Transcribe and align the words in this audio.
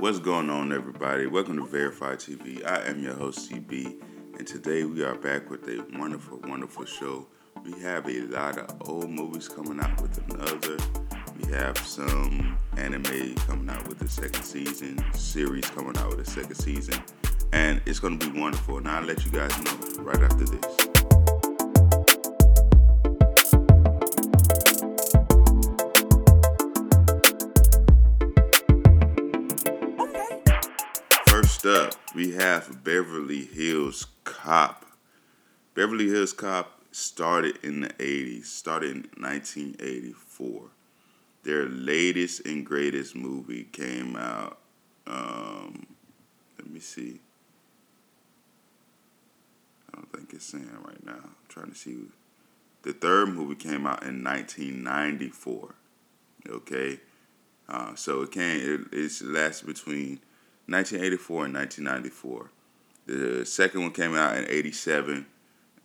What's 0.00 0.18
going 0.18 0.48
on, 0.48 0.72
everybody? 0.72 1.26
Welcome 1.26 1.58
to 1.58 1.66
Verify 1.66 2.14
TV. 2.14 2.64
I 2.64 2.88
am 2.88 3.02
your 3.02 3.12
host, 3.12 3.50
CB, 3.50 4.00
and 4.38 4.46
today 4.46 4.84
we 4.84 5.04
are 5.04 5.14
back 5.14 5.50
with 5.50 5.68
a 5.68 5.84
wonderful, 5.98 6.38
wonderful 6.38 6.86
show. 6.86 7.26
We 7.62 7.78
have 7.82 8.08
a 8.08 8.20
lot 8.22 8.56
of 8.56 8.88
old 8.88 9.10
movies 9.10 9.46
coming 9.46 9.78
out 9.78 10.00
with 10.00 10.16
another. 10.30 10.78
We 11.38 11.52
have 11.52 11.76
some 11.76 12.56
anime 12.78 13.34
coming 13.46 13.68
out 13.68 13.86
with 13.88 13.98
the 13.98 14.08
second 14.08 14.42
season, 14.42 15.04
series 15.12 15.68
coming 15.68 15.98
out 15.98 16.08
with 16.08 16.24
the 16.24 16.30
second 16.30 16.54
season, 16.54 16.98
and 17.52 17.82
it's 17.84 17.98
going 17.98 18.18
to 18.18 18.30
be 18.30 18.40
wonderful. 18.40 18.78
And 18.78 18.88
I'll 18.88 19.04
let 19.04 19.22
you 19.26 19.30
guys 19.30 19.50
know 19.62 20.02
right 20.02 20.22
after 20.22 20.44
this. 20.44 20.79
We 32.14 32.32
have 32.32 32.82
Beverly 32.82 33.44
Hills 33.44 34.06
Cop. 34.24 34.84
Beverly 35.74 36.08
Hills 36.08 36.32
Cop 36.32 36.82
started 36.90 37.58
in 37.62 37.80
the 37.82 37.88
80s, 37.88 38.46
started 38.46 38.90
in 38.90 39.10
1984. 39.16 40.62
Their 41.44 41.66
latest 41.66 42.44
and 42.44 42.66
greatest 42.66 43.14
movie 43.14 43.64
came 43.64 44.16
out. 44.16 44.58
Um, 45.06 45.86
let 46.58 46.68
me 46.68 46.80
see. 46.80 47.20
I 49.92 49.96
don't 49.96 50.12
think 50.12 50.32
it's 50.34 50.46
saying 50.46 50.68
right 50.84 51.04
now. 51.04 51.12
I'm 51.12 51.36
trying 51.48 51.70
to 51.70 51.76
see. 51.76 51.96
The 52.82 52.92
third 52.92 53.28
movie 53.30 53.54
came 53.54 53.86
out 53.86 54.02
in 54.02 54.24
1994. 54.24 55.74
Okay, 56.48 57.00
uh, 57.68 57.94
so 57.94 58.22
it 58.22 58.32
came. 58.32 58.60
It, 58.60 58.80
it's 58.92 59.22
lasted 59.22 59.66
between 59.66 60.20
1984 60.66 61.44
and 61.46 61.54
1994. 61.54 62.50
The 63.06 63.44
second 63.44 63.82
one 63.82 63.92
came 63.92 64.14
out 64.14 64.36
in 64.36 64.46
87, 64.48 65.26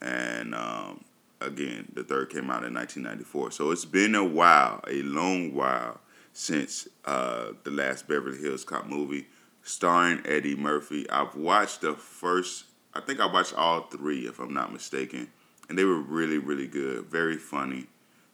and 0.01 0.53
um, 0.53 1.03
again, 1.41 1.91
the 1.93 2.03
third 2.03 2.29
came 2.29 2.49
out 2.49 2.63
in 2.63 2.73
1994. 2.73 3.51
So 3.51 3.71
it's 3.71 3.85
been 3.85 4.15
a 4.15 4.23
while, 4.23 4.81
a 4.87 5.01
long 5.01 5.53
while, 5.55 5.99
since 6.33 6.87
uh, 7.05 7.53
the 7.63 7.71
last 7.71 8.07
Beverly 8.07 8.37
Hills 8.37 8.63
Cop 8.63 8.85
movie 8.85 9.27
starring 9.63 10.21
Eddie 10.25 10.55
Murphy. 10.55 11.09
I've 11.09 11.35
watched 11.35 11.81
the 11.81 11.93
first, 11.93 12.65
I 12.93 13.01
think 13.01 13.19
I 13.19 13.25
watched 13.25 13.55
all 13.55 13.81
three, 13.83 14.27
if 14.27 14.39
I'm 14.39 14.53
not 14.53 14.71
mistaken, 14.71 15.29
and 15.67 15.77
they 15.77 15.83
were 15.83 15.99
really, 15.99 16.37
really 16.37 16.67
good, 16.67 17.05
very 17.05 17.37
funny, 17.37 17.87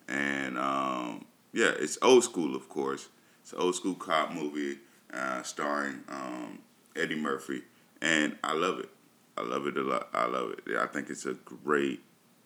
and 0.08 0.58
um, 0.58 1.26
yeah, 1.54 1.72
it's 1.80 1.98
old 2.02 2.24
school, 2.24 2.56
of 2.56 2.68
course. 2.68 3.08
It's 3.42 3.54
an 3.54 3.60
old 3.60 3.76
school 3.76 3.96
cop 3.96 4.34
movie 4.34 4.80
uh, 5.14 5.44
starring 5.44 6.04
um, 6.10 6.60
Eddie 6.96 7.16
Murphy, 7.16 7.64
and 8.02 8.38
I 8.44 8.54
love 8.54 8.80
it. 8.80 8.90
I 9.38 9.44
love 9.44 9.68
it 9.68 9.78
a 9.78 9.82
lot. 9.82 10.10
I 10.14 10.26
love 10.28 10.52
it. 10.52 10.76
I 10.78 10.88
think 10.88 11.10
it's 11.10 11.26
a 11.26 11.34
great 11.34 12.02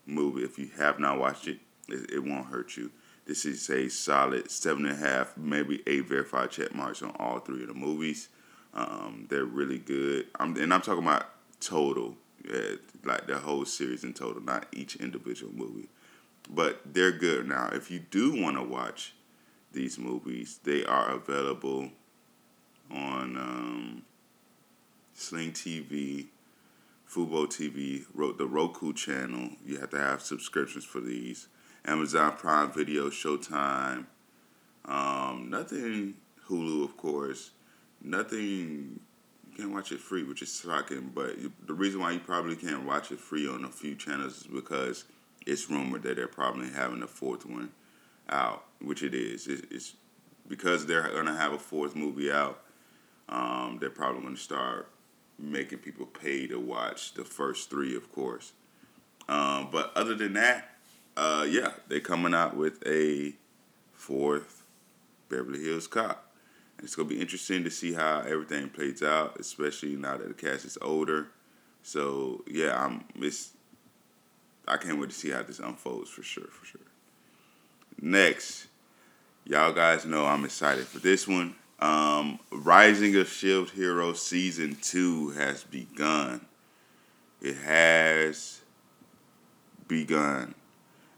movie. 0.06 0.44
If 0.44 0.58
you 0.60 0.70
have 0.78 1.00
not 1.00 1.20
watched 1.20 1.48
it, 1.48 1.60
it, 1.88 2.12
it 2.12 2.24
won't 2.24 2.48
hurt 2.48 2.78
you. 2.78 2.92
This 3.26 3.46
is 3.46 3.70
a 3.70 3.90
solid 3.90 4.52
seven 4.52 4.86
and 4.86 4.94
a 4.94 5.08
half, 5.08 5.36
maybe 5.36 5.82
eight 5.88 6.08
verified 6.08 6.52
check 6.52 6.76
marks 6.76 7.02
on 7.02 7.16
all 7.18 7.40
three 7.40 7.64
of 7.64 7.70
the 7.70 7.74
movies. 7.74 8.30
Um, 8.74 9.26
they're 9.30 9.46
really 9.46 9.80
good. 9.80 10.28
I'm, 10.40 10.56
and 10.58 10.74
I'm 10.74 10.82
talking 10.82 11.04
about 11.04 11.30
total, 11.60 12.16
yeah, 12.48 12.76
like 13.04 13.26
the 13.26 13.40
whole 13.40 13.66
series 13.66 14.04
in 14.04 14.14
total, 14.14 14.44
not 14.44 14.68
each 14.72 14.96
individual 14.98 15.52
movie. 15.54 15.90
But 16.50 16.82
they're 16.86 17.12
good 17.12 17.48
now. 17.48 17.70
If 17.74 17.90
you 17.90 18.00
do 18.00 18.40
want 18.40 18.58
to 18.58 18.64
watch 18.64 19.14
these 19.72 19.98
movies, 19.98 20.60
they 20.64 20.86
are 20.86 21.10
available 21.10 21.90
on 22.92 23.38
um, 23.38 24.04
Sling 25.14 25.52
TV, 25.52 26.28
Fubo 27.10 27.48
TV, 27.48 28.06
wrote 28.14 28.38
the 28.38 28.48
Roku 28.48 28.94
channel. 28.94 29.50
You 29.66 29.80
have 29.80 29.92
to 29.92 29.98
have 29.98 30.22
subscriptions 30.22 30.86
for 30.86 31.00
these. 31.00 31.48
Amazon 31.86 32.34
Prime 32.38 32.72
Video, 32.72 33.10
Showtime. 33.10 34.06
Um, 34.86 35.50
nothing 35.50 36.16
Hulu, 36.48 36.84
of 36.84 36.98
course. 36.98 37.52
Nothing. 38.02 39.00
You 39.50 39.58
can't 39.58 39.74
watch 39.74 39.92
it 39.92 40.00
free, 40.00 40.24
which 40.24 40.42
is 40.42 40.62
shocking. 40.64 41.12
But 41.14 41.36
the 41.66 41.74
reason 41.74 42.02
why 42.02 42.12
you 42.12 42.20
probably 42.20 42.56
can't 42.56 42.86
watch 42.86 43.12
it 43.12 43.20
free 43.20 43.48
on 43.48 43.66
a 43.66 43.70
few 43.70 43.96
channels 43.96 44.42
is 44.42 44.48
because 44.48 45.06
it's 45.46 45.70
rumored 45.70 46.04
that 46.04 46.18
they're 46.18 46.28
probably 46.28 46.70
having 46.70 47.02
a 47.02 47.08
fourth 47.08 47.46
one 47.46 47.72
out, 48.30 48.66
which 48.82 49.04
it 49.04 49.14
is. 49.14 49.48
It, 49.48 49.66
it's 49.72 49.94
because 50.48 50.86
they're 50.86 51.10
gonna 51.14 51.36
have 51.36 51.54
a 51.54 51.60
fourth 51.60 51.96
movie 51.96 52.32
out. 52.32 52.62
Um, 53.30 53.78
they're 53.80 53.90
probably 53.90 54.22
gonna 54.22 54.38
start 54.38 54.90
making 55.38 55.80
people 55.80 56.06
pay 56.06 56.48
to 56.48 56.60
watch 56.60 57.14
the 57.14 57.26
first 57.26 57.70
three, 57.70 57.96
of 57.96 58.12
course. 58.12 58.54
Um, 59.28 59.70
but 59.72 59.92
other 59.96 60.16
than 60.16 60.34
that, 60.34 60.76
uh, 61.18 61.46
yeah, 61.50 61.72
they're 61.88 62.00
coming 62.00 62.34
out 62.34 62.56
with 62.56 62.86
a 62.86 63.34
fourth 63.94 64.64
Beverly 65.30 65.64
Hills 65.64 65.88
Cop. 65.88 66.32
And 66.78 66.86
it's 66.86 66.96
gonna 66.96 67.10
be 67.10 67.20
interesting 67.20 67.64
to 67.64 67.72
see 67.72 67.94
how 67.94 68.20
everything 68.22 68.70
plays 68.70 69.02
out, 69.02 69.40
especially 69.40 69.96
now 69.96 70.18
that 70.18 70.28
the 70.28 70.34
cast 70.34 70.66
is 70.66 70.78
older. 70.82 71.30
So 71.84 72.44
yeah, 72.48 72.84
I'm 72.84 73.06
it's 73.16 73.52
I 74.68 74.78
can't 74.78 75.00
wait 75.00 75.10
to 75.10 75.16
see 75.16 75.30
how 75.30 75.44
this 75.44 75.60
unfolds 75.60 76.10
for 76.10 76.24
sure, 76.24 76.48
for 76.48 76.66
sure. 76.66 76.82
Next, 78.02 78.68
y'all 79.46 79.72
guys 79.72 80.06
know 80.06 80.26
I'm 80.26 80.44
excited 80.44 80.86
for 80.86 81.00
this 81.00 81.28
one. 81.28 81.56
Um, 81.80 82.40
Rising 82.52 83.16
of 83.18 83.28
Shield 83.28 83.72
Hero 83.72 84.14
season 84.14 84.78
two 84.82 85.30
has 85.32 85.64
begun. 85.64 86.46
It 87.42 87.58
has 87.58 88.62
begun, 89.88 90.56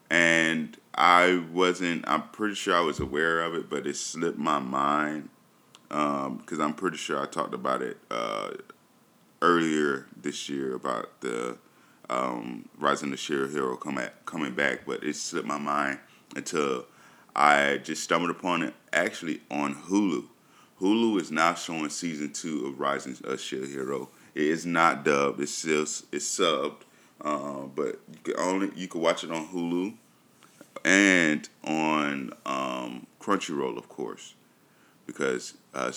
and 0.10 0.76
I 0.96 1.44
wasn't. 1.52 2.08
I'm 2.08 2.24
pretty 2.30 2.56
sure 2.56 2.76
I 2.76 2.82
was 2.82 3.00
aware 3.00 3.42
of 3.42 3.54
it, 3.54 3.70
but 3.70 3.86
it 3.86 3.96
slipped 3.96 4.40
my 4.40 4.60
mind 4.60 5.30
because 5.90 6.60
um, 6.60 6.62
I'm 6.62 6.74
pretty 6.74 6.98
sure 6.98 7.22
I 7.22 7.28
talked 7.28 7.54
about 7.54 7.82
it 7.82 7.98
uh, 8.12 8.52
earlier 9.42 10.08
this 10.22 10.50
year 10.50 10.76
about 10.76 11.22
the 11.22 11.58
um, 12.10 12.68
Rising 12.78 13.14
of 13.14 13.20
Shield 13.20 13.52
Hero 13.52 13.76
come 13.76 13.98
at, 13.98 14.26
coming 14.26 14.54
back, 14.54 14.82
but 14.86 15.04
it 15.04 15.16
slipped 15.16 15.48
my 15.48 15.58
mind 15.60 16.00
until 16.36 16.86
I 17.36 17.78
just 17.78 18.04
stumbled 18.04 18.32
upon 18.32 18.64
it 18.64 18.74
actually 18.92 19.42
on 19.52 19.76
Hulu. 19.76 20.26
Hulu 20.82 21.20
is 21.20 21.32
now 21.32 21.56
showing 21.56 21.90
season 21.90 22.34
two 22.34 22.68
of 22.68 22.80
Rising 22.80 23.18
of 23.24 23.40
Shield 23.40 23.68
Hero. 23.68 24.10
It 24.36 24.44
is 24.44 24.66
not 24.66 25.04
dubbed; 25.04 25.42
it's 25.42 25.52
still 25.52 25.82
it's 25.82 26.40
subbed, 26.40 26.82
uh, 27.22 27.64
but 27.76 28.00
you 28.14 28.20
can 28.24 28.40
only 28.40 28.72
you 28.76 28.88
can 28.88 29.02
watch 29.02 29.24
it 29.24 29.32
on 29.32 29.48
Hulu 29.48 29.96
and 30.86 31.50
on 31.64 32.32
um, 32.46 33.08
Crunchyroll, 33.20 33.78
of 33.78 33.90
course, 33.90 34.36
because 35.08 35.56
uh, 35.74 35.92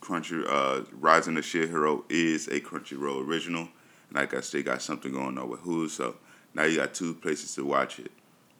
Crunchy 0.00 0.44
uh, 0.48 0.84
Rising 0.92 1.36
of 1.36 1.44
Shield 1.44 1.70
Hero 1.70 2.04
is 2.08 2.46
a 2.48 2.60
Crunchyroll 2.60 3.26
original. 3.26 3.68
And 4.08 4.16
like 4.16 4.32
I 4.32 4.40
said, 4.40 4.64
got 4.64 4.80
something 4.82 5.12
going 5.12 5.38
on 5.38 5.48
with 5.48 5.60
Hulu, 5.60 5.90
so 5.90 6.16
now 6.54 6.64
you 6.64 6.76
got 6.76 6.94
two 6.94 7.14
places 7.14 7.54
to 7.56 7.64
watch 7.64 7.98
it. 7.98 8.12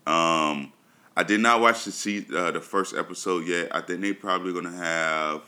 Um, 0.06 0.72
I 1.16 1.22
did 1.22 1.40
not 1.40 1.60
watch 1.60 1.84
the 1.84 1.92
see, 1.92 2.26
uh, 2.34 2.50
the 2.50 2.60
first 2.60 2.94
episode 2.94 3.46
yet. 3.46 3.74
I 3.74 3.80
think 3.80 4.00
they 4.00 4.12
probably 4.12 4.52
gonna 4.52 4.76
have. 4.76 5.42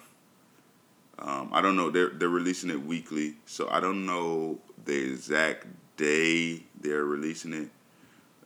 Um, 1.19 1.51
I 1.53 1.61
don't 1.61 1.77
know. 1.77 1.91
They're 1.91 2.11
they're 2.11 2.29
releasing 2.29 2.71
it 2.71 2.81
weekly, 2.85 3.35
so 3.47 3.69
I 3.71 3.81
don't 3.81 4.07
know 4.07 4.59
the 4.85 5.13
exact 5.13 5.67
day 5.97 6.63
they're 6.81 7.05
releasing 7.05 7.53
it. 7.53 7.71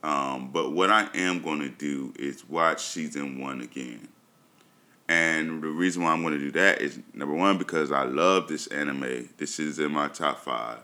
Um, 0.03 0.51
but 0.51 0.73
what 0.73 0.91
I 0.91 1.09
am 1.15 1.43
to 1.43 1.69
do 1.69 2.15
is 2.19 2.49
watch 2.49 2.83
season 2.83 3.39
one 3.41 3.61
again. 3.61 4.09
And 5.09 5.63
the 5.63 5.69
reason 5.69 6.05
why 6.05 6.13
I'm 6.13 6.23
going 6.23 6.35
to 6.35 6.39
do 6.39 6.53
that 6.53 6.81
is 6.81 7.01
number 7.13 7.35
one 7.35 7.59
because 7.59 7.91
I 7.91 8.05
love 8.05 8.47
this 8.47 8.69
anime. 8.69 9.29
This 9.39 9.59
is 9.59 9.79
in 9.79 9.91
my 9.91 10.09
top 10.09 10.39
five. 10.39 10.79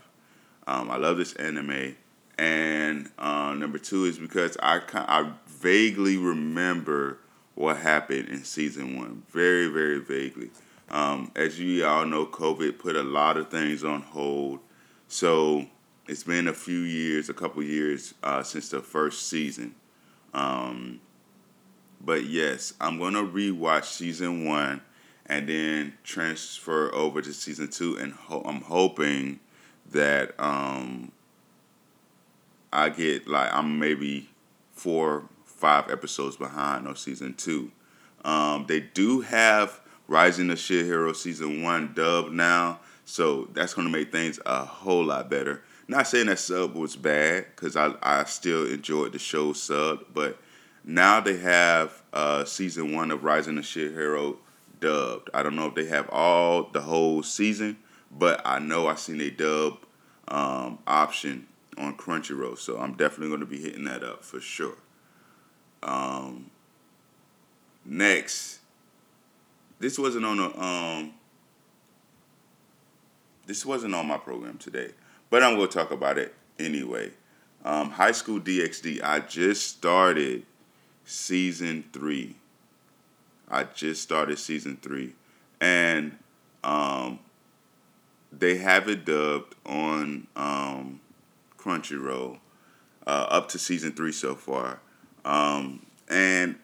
Um, 0.66 0.90
I 0.90 0.96
love 0.96 1.16
this 1.16 1.32
anime, 1.34 1.94
and 2.36 3.08
uh, 3.20 3.54
number 3.54 3.78
two 3.78 4.04
is 4.04 4.18
because 4.18 4.56
I 4.60 4.80
I 4.94 5.30
vaguely 5.60 6.16
remember 6.16 7.18
what 7.54 7.78
happened 7.78 8.28
in 8.28 8.44
season 8.44 8.96
one. 8.96 9.22
Very, 9.30 9.68
very 9.68 9.98
vaguely. 9.98 10.50
Um, 10.90 11.32
as 11.34 11.58
you 11.58 11.84
all 11.84 12.06
know, 12.06 12.26
COVID 12.26 12.78
put 12.78 12.96
a 12.96 13.02
lot 13.02 13.36
of 13.36 13.50
things 13.50 13.82
on 13.82 14.02
hold. 14.02 14.60
So 15.08 15.66
it's 16.06 16.22
been 16.22 16.48
a 16.48 16.52
few 16.52 16.80
years, 16.80 17.28
a 17.28 17.34
couple 17.34 17.62
years 17.62 18.14
uh, 18.22 18.42
since 18.42 18.68
the 18.68 18.80
first 18.80 19.28
season. 19.28 19.74
Um, 20.34 21.00
but 22.00 22.24
yes, 22.24 22.74
I'm 22.80 22.98
gonna 22.98 23.22
rewatch 23.22 23.84
season 23.84 24.44
one 24.44 24.82
and 25.24 25.48
then 25.48 25.94
transfer 26.04 26.94
over 26.94 27.20
to 27.20 27.32
season 27.32 27.68
two, 27.68 27.96
and 27.96 28.12
ho- 28.12 28.42
I'm 28.44 28.60
hoping 28.60 29.40
that 29.90 30.38
um, 30.38 31.10
I 32.72 32.90
get 32.90 33.26
like 33.26 33.52
I'm 33.52 33.78
maybe 33.78 34.28
four 34.72 35.28
five 35.66 35.90
episodes 35.90 36.36
behind 36.36 36.86
on 36.86 36.94
season 36.94 37.34
two. 37.34 37.72
Um, 38.24 38.66
they 38.68 38.78
do 38.78 39.22
have 39.22 39.80
Rising 40.06 40.48
of 40.52 40.60
Shield 40.60 40.86
Hero 40.86 41.12
season 41.12 41.60
one 41.60 41.92
dub 41.92 42.30
now, 42.30 42.78
so 43.04 43.48
that's 43.52 43.74
gonna 43.74 43.88
make 43.88 44.12
things 44.12 44.38
a 44.46 44.64
whole 44.64 45.06
lot 45.06 45.28
better. 45.28 45.64
Not 45.88 46.06
saying 46.06 46.26
that 46.26 46.38
sub 46.38 46.76
was 46.76 46.94
bad, 46.94 47.56
cause 47.56 47.74
I 47.74 47.94
I 48.00 48.22
still 48.26 48.64
enjoyed 48.70 49.12
the 49.12 49.18
show 49.18 49.52
sub, 49.54 50.04
but 50.14 50.38
now 50.84 51.18
they 51.18 51.36
have 51.38 52.00
uh, 52.12 52.44
season 52.44 52.94
one 52.94 53.10
of 53.10 53.24
Rising 53.24 53.58
of 53.58 53.66
Shield 53.66 53.92
Hero 53.92 54.38
dubbed. 54.78 55.30
I 55.34 55.42
don't 55.42 55.56
know 55.56 55.66
if 55.66 55.74
they 55.74 55.86
have 55.86 56.08
all 56.10 56.70
the 56.70 56.82
whole 56.82 57.24
season, 57.24 57.76
but 58.16 58.40
I 58.44 58.60
know 58.60 58.86
I 58.86 58.94
seen 58.94 59.20
a 59.20 59.30
dub 59.30 59.78
um, 60.28 60.78
option 60.86 61.48
on 61.76 61.96
Crunchyroll, 61.96 62.56
so 62.56 62.78
I'm 62.78 62.94
definitely 62.94 63.30
going 63.30 63.40
to 63.40 63.46
be 63.46 63.60
hitting 63.60 63.84
that 63.86 64.04
up 64.04 64.22
for 64.22 64.40
sure. 64.40 64.76
Um, 65.86 66.50
next, 67.84 68.58
this 69.78 69.98
wasn't 69.98 70.24
on 70.26 70.40
a 70.40 70.60
um, 70.60 71.14
this 73.46 73.64
wasn't 73.64 73.94
on 73.94 74.08
my 74.08 74.18
program 74.18 74.58
today, 74.58 74.90
but 75.30 75.44
I'm 75.44 75.54
to 75.68 75.72
talk 75.72 75.92
about 75.92 76.18
it 76.18 76.34
anyway. 76.58 77.12
Um, 77.64 77.90
High 77.90 78.12
School 78.12 78.40
DxD. 78.40 79.02
I 79.02 79.20
just 79.20 79.68
started 79.68 80.44
season 81.04 81.84
three. 81.92 82.34
I 83.48 83.62
just 83.62 84.02
started 84.02 84.40
season 84.40 84.78
three, 84.82 85.14
and 85.60 86.18
um, 86.64 87.20
they 88.32 88.56
have 88.56 88.88
it 88.88 89.04
dubbed 89.04 89.54
on 89.64 90.26
um, 90.34 91.00
Crunchyroll 91.56 92.38
uh, 93.06 93.26
up 93.30 93.48
to 93.50 93.58
season 93.60 93.92
three 93.92 94.10
so 94.10 94.34
far. 94.34 94.80
Um, 95.26 95.84
and 96.08 96.54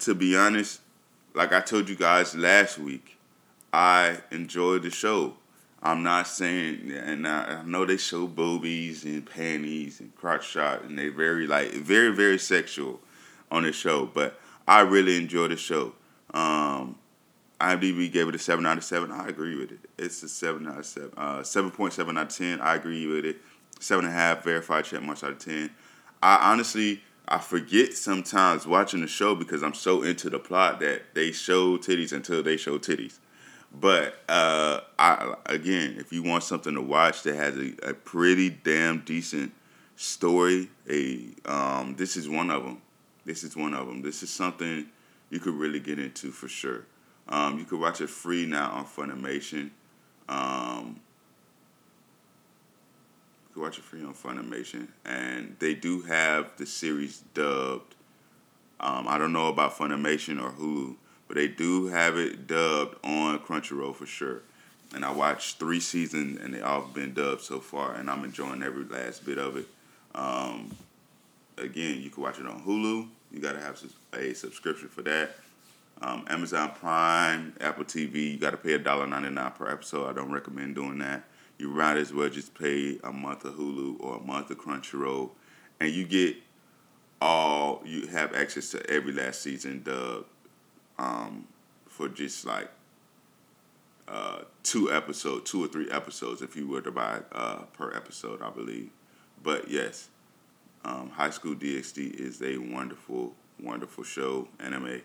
to 0.00 0.14
be 0.14 0.36
honest, 0.36 0.82
like 1.34 1.52
I 1.52 1.60
told 1.60 1.88
you 1.88 1.96
guys 1.96 2.36
last 2.36 2.78
week, 2.78 3.16
I 3.72 4.18
enjoyed 4.30 4.82
the 4.82 4.90
show. 4.90 5.34
I'm 5.82 6.02
not 6.02 6.26
saying, 6.28 6.92
and 6.92 7.26
I, 7.26 7.60
I 7.60 7.62
know 7.64 7.86
they 7.86 7.96
show 7.96 8.26
boobies 8.26 9.04
and 9.04 9.24
panties 9.24 10.00
and 10.00 10.14
crotch 10.14 10.46
shot, 10.46 10.82
and 10.82 10.98
they 10.98 11.08
very 11.08 11.46
like 11.46 11.70
very 11.72 12.14
very 12.14 12.38
sexual 12.38 13.00
on 13.50 13.62
the 13.62 13.72
show. 13.72 14.04
But 14.04 14.38
I 14.68 14.80
really 14.80 15.16
enjoyed 15.16 15.52
the 15.52 15.56
show. 15.56 15.94
Um, 16.34 16.96
IMDb 17.58 18.12
gave 18.12 18.28
it 18.28 18.34
a 18.34 18.38
seven 18.38 18.66
out 18.66 18.76
of 18.76 18.84
seven. 18.84 19.10
I 19.10 19.28
agree 19.28 19.56
with 19.56 19.72
it. 19.72 19.80
It's 19.98 20.22
a 20.22 20.28
seven 20.28 20.66
out 20.66 20.78
of 20.78 20.86
seven, 20.86 21.12
uh, 21.16 21.42
seven 21.42 21.70
point 21.70 21.94
seven 21.94 22.18
out 22.18 22.30
of 22.30 22.36
ten. 22.36 22.60
I 22.60 22.74
agree 22.74 23.06
with 23.06 23.24
it. 23.24 23.38
Seven 23.78 24.04
and 24.04 24.12
a 24.12 24.16
half 24.16 24.44
verified 24.44 24.84
check 24.84 25.02
marks 25.02 25.24
out 25.24 25.32
of 25.32 25.38
ten. 25.38 25.70
I 26.22 26.52
honestly 26.52 27.02
I 27.30 27.38
forget 27.38 27.94
sometimes 27.94 28.66
watching 28.66 29.02
the 29.02 29.06
show 29.06 29.36
because 29.36 29.62
I'm 29.62 29.74
so 29.74 30.02
into 30.02 30.28
the 30.28 30.40
plot 30.40 30.80
that 30.80 31.14
they 31.14 31.30
show 31.30 31.78
titties 31.78 32.12
until 32.12 32.42
they 32.42 32.56
show 32.56 32.76
titties. 32.78 33.20
But 33.72 34.16
uh, 34.28 34.80
I 34.98 35.34
again, 35.46 35.94
if 35.98 36.12
you 36.12 36.24
want 36.24 36.42
something 36.42 36.74
to 36.74 36.80
watch 36.80 37.22
that 37.22 37.36
has 37.36 37.56
a, 37.56 37.90
a 37.90 37.94
pretty 37.94 38.50
damn 38.50 39.00
decent 39.00 39.52
story, 39.94 40.68
a 40.88 41.28
um, 41.44 41.94
this 41.96 42.16
is 42.16 42.28
one 42.28 42.50
of 42.50 42.64
them. 42.64 42.82
This 43.24 43.44
is 43.44 43.56
one 43.56 43.74
of 43.74 43.86
them. 43.86 44.02
This 44.02 44.24
is 44.24 44.30
something 44.30 44.86
you 45.30 45.38
could 45.38 45.54
really 45.54 45.78
get 45.78 46.00
into 46.00 46.32
for 46.32 46.48
sure. 46.48 46.86
Um, 47.28 47.60
you 47.60 47.64
can 47.64 47.78
watch 47.78 48.00
it 48.00 48.10
free 48.10 48.44
now 48.44 48.72
on 48.72 48.86
Funimation. 48.86 49.70
Um, 50.28 51.00
can 53.60 53.66
watch 53.66 53.78
it 53.78 53.84
free 53.84 54.02
on 54.02 54.14
Funimation, 54.14 54.88
and 55.04 55.56
they 55.58 55.74
do 55.74 56.02
have 56.02 56.56
the 56.56 56.64
series 56.64 57.22
dubbed. 57.34 57.94
Um, 58.80 59.06
I 59.06 59.18
don't 59.18 59.32
know 59.34 59.48
about 59.48 59.76
Funimation 59.76 60.42
or 60.42 60.50
Hulu, 60.50 60.96
but 61.28 61.36
they 61.36 61.48
do 61.48 61.86
have 61.88 62.16
it 62.16 62.46
dubbed 62.46 62.96
on 63.04 63.38
Crunchyroll 63.40 63.94
for 63.94 64.06
sure. 64.06 64.40
And 64.94 65.04
I 65.04 65.12
watched 65.12 65.58
three 65.58 65.78
seasons, 65.78 66.40
and 66.40 66.54
they 66.54 66.62
all 66.62 66.82
have 66.82 66.94
been 66.94 67.12
dubbed 67.12 67.42
so 67.42 67.60
far, 67.60 67.94
and 67.94 68.10
I'm 68.10 68.24
enjoying 68.24 68.62
every 68.62 68.84
last 68.84 69.26
bit 69.26 69.38
of 69.38 69.56
it. 69.56 69.66
Um, 70.14 70.74
again, 71.58 72.00
you 72.00 72.08
can 72.10 72.22
watch 72.22 72.38
it 72.38 72.46
on 72.46 72.62
Hulu. 72.62 73.08
You 73.30 73.40
gotta 73.40 73.60
have 73.60 73.80
a 74.14 74.34
subscription 74.34 74.88
for 74.88 75.02
that. 75.02 75.36
Um, 76.02 76.24
Amazon 76.28 76.72
Prime, 76.80 77.54
Apple 77.60 77.84
TV, 77.84 78.32
you 78.32 78.38
got 78.38 78.52
to 78.52 78.56
pay 78.56 78.70
$1.99 78.78 79.54
per 79.54 79.70
episode. 79.70 80.08
I 80.08 80.14
don't 80.14 80.32
recommend 80.32 80.74
doing 80.74 80.98
that. 81.00 81.24
You 81.60 81.68
might 81.68 81.98
as 81.98 82.10
well 82.10 82.30
just 82.30 82.54
pay 82.54 82.98
a 83.04 83.12
month 83.12 83.44
of 83.44 83.54
Hulu 83.54 83.96
or 84.00 84.16
a 84.16 84.20
month 84.20 84.50
of 84.50 84.56
Crunchyroll, 84.56 85.28
and 85.78 85.90
you 85.90 86.06
get 86.06 86.36
all 87.20 87.82
you 87.84 88.06
have 88.06 88.34
access 88.34 88.70
to 88.70 88.88
every 88.88 89.12
last 89.12 89.42
season 89.42 89.82
dubbed 89.82 90.24
um, 90.98 91.46
for 91.86 92.08
just 92.08 92.46
like 92.46 92.70
uh, 94.08 94.38
two 94.62 94.90
episodes, 94.90 95.50
two 95.50 95.62
or 95.62 95.68
three 95.68 95.90
episodes 95.90 96.40
if 96.40 96.56
you 96.56 96.66
were 96.66 96.80
to 96.80 96.90
buy 96.90 97.20
uh, 97.32 97.58
per 97.74 97.94
episode, 97.94 98.40
I 98.40 98.48
believe. 98.48 98.88
But 99.42 99.70
yes, 99.70 100.08
um, 100.82 101.10
High 101.10 101.28
School 101.28 101.54
DxD 101.54 102.14
is 102.14 102.40
a 102.40 102.56
wonderful, 102.56 103.34
wonderful 103.62 104.04
show, 104.04 104.48
anime. 104.58 105.02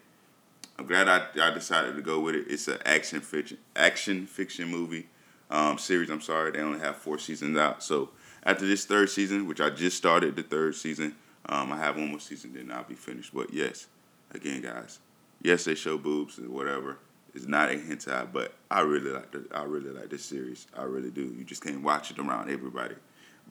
I'm 0.80 0.86
glad 0.86 1.10
I, 1.10 1.26
I 1.42 1.52
decided 1.52 1.98
to 1.98 2.02
go 2.02 2.22
with 2.22 2.36
it. 2.36 2.46
It's 2.48 2.70
an 2.70 2.78
action 2.86 3.20
fiction 3.20 3.58
action 3.76 4.26
fiction 4.26 4.70
movie 4.70 5.08
um, 5.56 5.78
series. 5.78 6.10
I'm 6.10 6.22
sorry, 6.22 6.52
they 6.52 6.60
only 6.60 6.80
have 6.80 6.98
four 6.98 7.18
seasons 7.18 7.58
out. 7.58 7.82
So 7.82 8.10
after 8.44 8.68
this 8.68 8.86
third 8.86 9.10
season, 9.10 9.48
which 9.48 9.62
I 9.62 9.70
just 9.70 9.98
started 9.98 10.36
the 10.36 10.44
third 10.44 10.76
season, 10.76 11.16
um, 11.48 11.72
I 11.72 11.78
have 11.78 11.96
one 11.96 12.10
more 12.10 12.20
season, 12.20 12.54
then 12.54 12.72
I'll 12.72 12.84
be 12.84 12.96
finished. 12.96 13.34
But 13.34 13.54
yes, 13.54 13.88
again, 14.32 14.62
guys, 14.62 15.00
yes, 15.42 15.64
they 15.64 15.76
show 15.76 15.98
boobs 15.98 16.38
and 16.38 16.50
whatever. 16.50 16.98
It's 17.34 17.48
not 17.48 17.72
a 17.72 17.76
hentai, 17.76 18.32
but 18.32 18.54
I 18.70 18.82
really 18.82 19.12
like 19.12 19.32
the 19.32 19.46
I 19.54 19.64
really 19.64 19.90
like 19.90 20.10
this 20.10 20.24
series. 20.24 20.68
I 20.78 20.84
really 20.84 21.12
do. 21.12 21.22
You 21.22 21.44
just 21.44 21.64
can't 21.64 21.84
watch 21.84 22.12
it 22.12 22.20
around 22.20 22.50
everybody, 22.50 22.96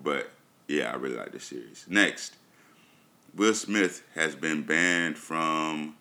but 0.03 0.31
yeah, 0.69 0.91
I 0.91 0.97
really 0.97 1.17
like 1.17 1.33
this 1.33 1.45
series. 1.45 1.85
Next, 1.89 2.37
Will 3.35 3.55
Smith 3.55 4.03
has 4.15 4.35
been 4.35 4.63
banned 4.63 5.19
from 5.19 5.97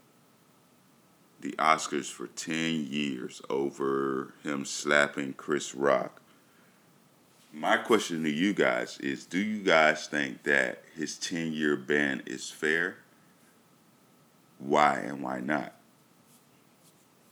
the 1.43 1.51
Oscars 1.59 2.09
for 2.09 2.27
10 2.27 2.87
years 2.89 3.41
over 3.49 4.33
him 4.43 4.63
slapping 4.65 5.33
Chris 5.33 5.75
Rock. 5.75 6.21
My 7.51 7.77
question 7.77 8.23
to 8.23 8.31
you 8.31 8.53
guys 8.53 8.97
is 8.99 9.25
do 9.25 9.37
you 9.37 9.61
guys 9.61 10.07
think 10.07 10.43
that 10.43 10.83
his 10.95 11.19
10 11.19 11.51
year 11.51 11.75
ban 11.75 12.23
is 12.25 12.49
fair? 12.49 12.95
Why 14.57 14.99
and 14.99 15.21
why 15.21 15.41
not? 15.41 15.73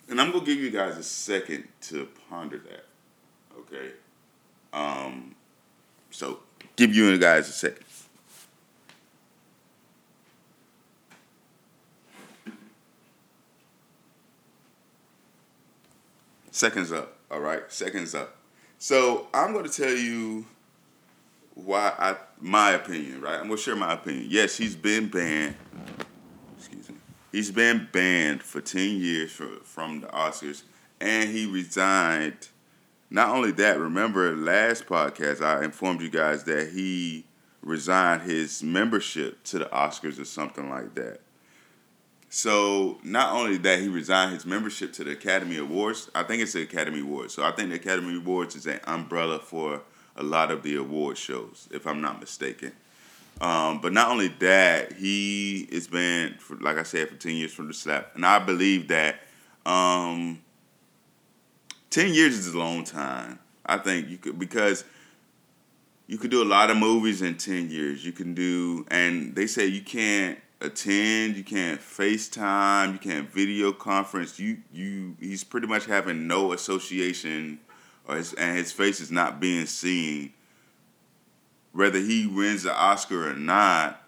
And 0.09 0.19
I'm 0.19 0.31
going 0.31 0.43
to 0.43 0.53
give 0.53 0.61
you 0.61 0.71
guys 0.71 0.97
a 0.97 1.03
second 1.03 1.69
to 1.83 2.07
ponder 2.29 2.57
that. 2.57 2.85
Okay? 3.59 3.91
Um, 4.73 5.35
so, 6.09 6.39
give 6.75 6.93
you 6.93 7.17
guys 7.17 7.47
a 7.47 7.53
second. 7.53 7.85
Seconds 16.51 16.91
up. 16.91 17.17
All 17.31 17.39
right, 17.39 17.63
seconds 17.71 18.13
up. 18.13 18.35
So 18.77 19.27
I'm 19.33 19.53
going 19.53 19.65
to 19.65 19.71
tell 19.71 19.95
you 19.95 20.45
why 21.55 21.93
I 21.97 22.15
my 22.39 22.71
opinion. 22.71 23.21
Right, 23.21 23.35
I'm 23.35 23.47
going 23.47 23.57
to 23.57 23.63
share 23.63 23.75
my 23.75 23.93
opinion. 23.93 24.27
Yes, 24.29 24.57
he's 24.57 24.75
been 24.75 25.07
banned. 25.07 25.55
Excuse 26.57 26.89
me. 26.89 26.95
He's 27.31 27.51
been 27.51 27.87
banned 27.91 28.43
for 28.43 28.59
ten 28.59 28.97
years 28.97 29.31
for, 29.31 29.47
from 29.63 30.01
the 30.01 30.07
Oscars, 30.07 30.63
and 30.99 31.29
he 31.29 31.45
resigned. 31.45 32.49
Not 33.09 33.29
only 33.29 33.51
that, 33.51 33.77
remember 33.77 34.35
last 34.35 34.85
podcast 34.85 35.41
I 35.41 35.63
informed 35.63 36.01
you 36.01 36.09
guys 36.09 36.45
that 36.45 36.69
he 36.69 37.25
resigned 37.61 38.23
his 38.23 38.63
membership 38.63 39.43
to 39.43 39.59
the 39.59 39.65
Oscars 39.65 40.19
or 40.19 40.25
something 40.25 40.69
like 40.69 40.95
that. 40.95 41.19
So 42.33 42.97
not 43.03 43.33
only 43.33 43.57
that, 43.57 43.81
he 43.81 43.89
resigned 43.89 44.33
his 44.33 44.45
membership 44.45 44.93
to 44.93 45.03
the 45.03 45.11
Academy 45.11 45.57
Awards. 45.57 46.09
I 46.15 46.23
think 46.23 46.41
it's 46.41 46.53
the 46.53 46.61
Academy 46.61 47.01
Awards. 47.01 47.33
So 47.33 47.43
I 47.43 47.51
think 47.51 47.71
the 47.71 47.75
Academy 47.75 48.15
Awards 48.15 48.55
is 48.55 48.65
an 48.67 48.79
umbrella 48.85 49.37
for 49.37 49.81
a 50.15 50.23
lot 50.23 50.49
of 50.49 50.63
the 50.63 50.77
award 50.77 51.17
shows, 51.17 51.67
if 51.71 51.85
I'm 51.85 51.99
not 51.99 52.21
mistaken. 52.21 52.71
Um, 53.41 53.81
but 53.81 53.91
not 53.91 54.09
only 54.09 54.29
that, 54.29 54.93
he 54.93 55.67
has 55.73 55.87
been, 55.87 56.35
for, 56.35 56.55
like 56.55 56.77
I 56.77 56.83
said, 56.83 57.09
for 57.09 57.15
ten 57.15 57.35
years 57.35 57.53
from 57.53 57.67
the 57.67 57.73
slap, 57.73 58.15
and 58.15 58.25
I 58.25 58.39
believe 58.39 58.87
that 58.87 59.19
um, 59.65 60.41
ten 61.89 62.13
years 62.13 62.37
is 62.37 62.53
a 62.53 62.57
long 62.57 62.85
time. 62.85 63.39
I 63.65 63.77
think 63.77 64.07
you 64.07 64.17
could 64.17 64.39
because 64.39 64.85
you 66.07 66.17
could 66.17 66.31
do 66.31 66.43
a 66.43 66.45
lot 66.45 66.71
of 66.71 66.77
movies 66.77 67.21
in 67.21 67.35
ten 67.35 67.69
years. 67.69 68.05
You 68.05 68.13
can 68.13 68.33
do, 68.33 68.85
and 68.89 69.35
they 69.35 69.47
say 69.47 69.65
you 69.65 69.81
can't 69.81 70.39
attend, 70.61 71.35
you 71.35 71.43
can't 71.43 71.81
FaceTime, 71.81 72.93
you 72.93 72.99
can't 72.99 73.29
video 73.29 73.71
conference. 73.71 74.39
You 74.39 74.57
you 74.71 75.15
he's 75.19 75.43
pretty 75.43 75.67
much 75.67 75.85
having 75.85 76.27
no 76.27 76.53
association 76.53 77.59
or 78.07 78.15
his, 78.15 78.33
and 78.33 78.57
his 78.57 78.71
face 78.71 78.99
is 78.99 79.11
not 79.11 79.39
being 79.39 79.65
seen. 79.65 80.33
Whether 81.73 81.99
he 81.99 82.27
wins 82.27 82.63
the 82.63 82.73
Oscar 82.73 83.29
or 83.29 83.33
not, 83.33 84.01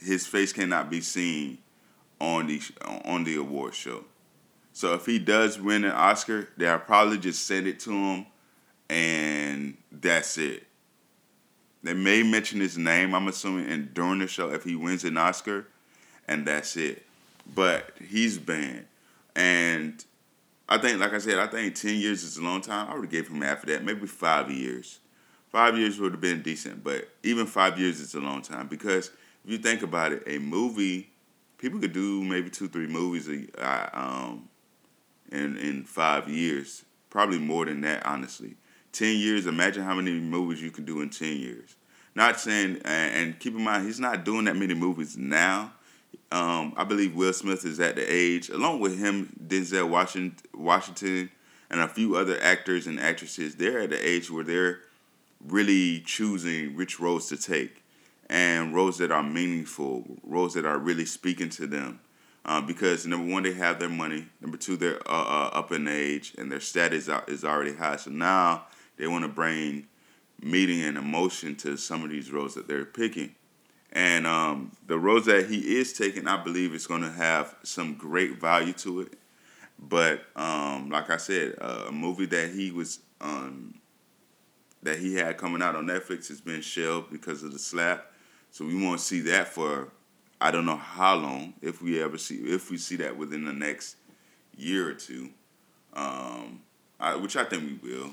his 0.00 0.26
face 0.26 0.52
cannot 0.52 0.90
be 0.90 1.00
seen 1.00 1.58
on 2.20 2.46
the 2.46 2.60
on 3.04 3.24
the 3.24 3.36
award 3.36 3.74
show. 3.74 4.04
So 4.72 4.94
if 4.94 5.06
he 5.06 5.18
does 5.18 5.60
win 5.60 5.84
an 5.84 5.92
Oscar, 5.92 6.48
they'll 6.56 6.78
probably 6.78 7.18
just 7.18 7.46
send 7.46 7.66
it 7.66 7.78
to 7.80 7.92
him, 7.92 8.26
and 8.90 9.76
that's 9.92 10.36
it. 10.38 10.63
They 11.84 11.92
may 11.92 12.22
mention 12.22 12.60
his 12.60 12.78
name, 12.78 13.14
I'm 13.14 13.28
assuming, 13.28 13.70
and 13.70 13.92
during 13.92 14.18
the 14.18 14.26
show 14.26 14.50
if 14.50 14.64
he 14.64 14.74
wins 14.74 15.04
an 15.04 15.18
Oscar, 15.18 15.66
and 16.26 16.46
that's 16.46 16.76
it. 16.78 17.04
But 17.54 17.90
he's 18.08 18.38
banned, 18.38 18.86
and 19.36 20.02
I 20.66 20.78
think, 20.78 20.98
like 20.98 21.12
I 21.12 21.18
said, 21.18 21.38
I 21.38 21.46
think 21.46 21.74
ten 21.74 21.96
years 21.96 22.24
is 22.24 22.38
a 22.38 22.42
long 22.42 22.62
time. 22.62 22.88
I 22.88 22.94
would 22.94 23.04
have 23.04 23.10
gave 23.10 23.28
him 23.28 23.42
of 23.42 23.62
that, 23.66 23.84
maybe 23.84 24.06
five 24.06 24.50
years. 24.50 24.98
Five 25.50 25.76
years 25.76 26.00
would 26.00 26.12
have 26.12 26.22
been 26.22 26.40
decent, 26.42 26.82
but 26.82 27.08
even 27.22 27.46
five 27.46 27.78
years 27.78 28.00
is 28.00 28.14
a 28.14 28.20
long 28.20 28.40
time 28.40 28.66
because 28.66 29.10
if 29.44 29.50
you 29.50 29.58
think 29.58 29.82
about 29.82 30.12
it, 30.12 30.22
a 30.26 30.38
movie, 30.38 31.10
people 31.58 31.78
could 31.78 31.92
do 31.92 32.24
maybe 32.24 32.48
two, 32.48 32.66
three 32.66 32.86
movies 32.86 33.28
uh, 33.58 33.88
um, 33.92 34.48
in 35.30 35.58
in 35.58 35.84
five 35.84 36.30
years, 36.30 36.84
probably 37.10 37.38
more 37.38 37.66
than 37.66 37.82
that, 37.82 38.06
honestly. 38.06 38.56
Ten 38.94 39.18
years, 39.18 39.46
imagine 39.46 39.82
how 39.82 39.96
many 39.96 40.12
movies 40.12 40.62
you 40.62 40.70
can 40.70 40.84
do 40.84 41.00
in 41.00 41.10
ten 41.10 41.36
years. 41.36 41.74
Not 42.14 42.38
saying, 42.38 42.80
and 42.84 43.36
keep 43.40 43.52
in 43.56 43.64
mind, 43.64 43.86
he's 43.86 43.98
not 43.98 44.24
doing 44.24 44.44
that 44.44 44.54
many 44.54 44.72
movies 44.72 45.16
now. 45.16 45.72
Um, 46.30 46.74
I 46.76 46.84
believe 46.84 47.16
Will 47.16 47.32
Smith 47.32 47.64
is 47.64 47.80
at 47.80 47.96
the 47.96 48.06
age, 48.08 48.50
along 48.50 48.78
with 48.78 48.96
him, 48.96 49.34
Denzel 49.44 49.88
Washington, 49.88 50.48
Washington, 50.54 51.28
and 51.70 51.80
a 51.80 51.88
few 51.88 52.14
other 52.14 52.38
actors 52.40 52.86
and 52.86 53.00
actresses. 53.00 53.56
They're 53.56 53.80
at 53.80 53.90
the 53.90 54.08
age 54.08 54.30
where 54.30 54.44
they're 54.44 54.78
really 55.44 55.98
choosing 56.06 56.76
which 56.76 57.00
roles 57.00 57.28
to 57.30 57.36
take, 57.36 57.82
and 58.30 58.72
roles 58.72 58.98
that 58.98 59.10
are 59.10 59.24
meaningful, 59.24 60.04
roles 60.22 60.54
that 60.54 60.64
are 60.64 60.78
really 60.78 61.04
speaking 61.04 61.48
to 61.50 61.66
them. 61.66 61.98
Uh, 62.44 62.60
because 62.60 63.06
number 63.06 63.32
one, 63.32 63.42
they 63.42 63.54
have 63.54 63.80
their 63.80 63.88
money. 63.88 64.28
Number 64.40 64.56
two, 64.56 64.76
they're 64.76 65.00
uh, 65.10 65.24
uh, 65.24 65.50
up 65.52 65.72
in 65.72 65.88
age 65.88 66.34
and 66.36 66.52
their 66.52 66.60
status 66.60 67.08
is 67.26 67.42
already 67.42 67.74
high. 67.74 67.96
So 67.96 68.10
now 68.10 68.66
they 68.96 69.06
want 69.06 69.24
to 69.24 69.28
bring 69.28 69.86
meaning 70.40 70.82
and 70.82 70.96
emotion 70.96 71.56
to 71.56 71.76
some 71.76 72.04
of 72.04 72.10
these 72.10 72.30
roles 72.30 72.54
that 72.54 72.68
they're 72.68 72.84
picking. 72.84 73.34
And 73.92 74.26
um, 74.26 74.72
the 74.86 74.98
roles 74.98 75.26
that 75.26 75.46
he 75.48 75.78
is 75.78 75.92
taking, 75.92 76.26
I 76.26 76.42
believe, 76.42 76.74
is 76.74 76.86
going 76.86 77.02
to 77.02 77.10
have 77.10 77.54
some 77.62 77.94
great 77.94 78.40
value 78.40 78.72
to 78.74 79.02
it. 79.02 79.14
But 79.78 80.24
um, 80.34 80.90
like 80.90 81.10
I 81.10 81.16
said, 81.16 81.54
uh, 81.60 81.84
a 81.88 81.92
movie 81.92 82.26
that 82.26 82.50
he 82.50 82.70
was 82.70 83.00
um, 83.20 83.74
that 84.82 84.98
he 84.98 85.14
had 85.14 85.38
coming 85.38 85.62
out 85.62 85.74
on 85.74 85.86
Netflix 85.86 86.28
has 86.28 86.40
been 86.40 86.60
shelved 86.60 87.10
because 87.10 87.42
of 87.42 87.52
the 87.52 87.58
slap. 87.58 88.12
So 88.50 88.64
we 88.64 88.80
won't 88.80 89.00
see 89.00 89.20
that 89.20 89.48
for 89.48 89.88
I 90.40 90.50
don't 90.50 90.66
know 90.66 90.76
how 90.76 91.16
long 91.16 91.54
if 91.62 91.80
we 91.80 92.02
ever 92.02 92.18
see 92.18 92.36
if 92.36 92.70
we 92.70 92.76
see 92.76 92.96
that 92.96 93.16
within 93.16 93.44
the 93.44 93.52
next 93.52 93.96
year 94.56 94.88
or 94.88 94.94
two, 94.94 95.30
um, 95.94 96.62
I, 97.00 97.16
which 97.16 97.36
I 97.36 97.44
think 97.44 97.80
we 97.82 97.90
will. 97.90 98.12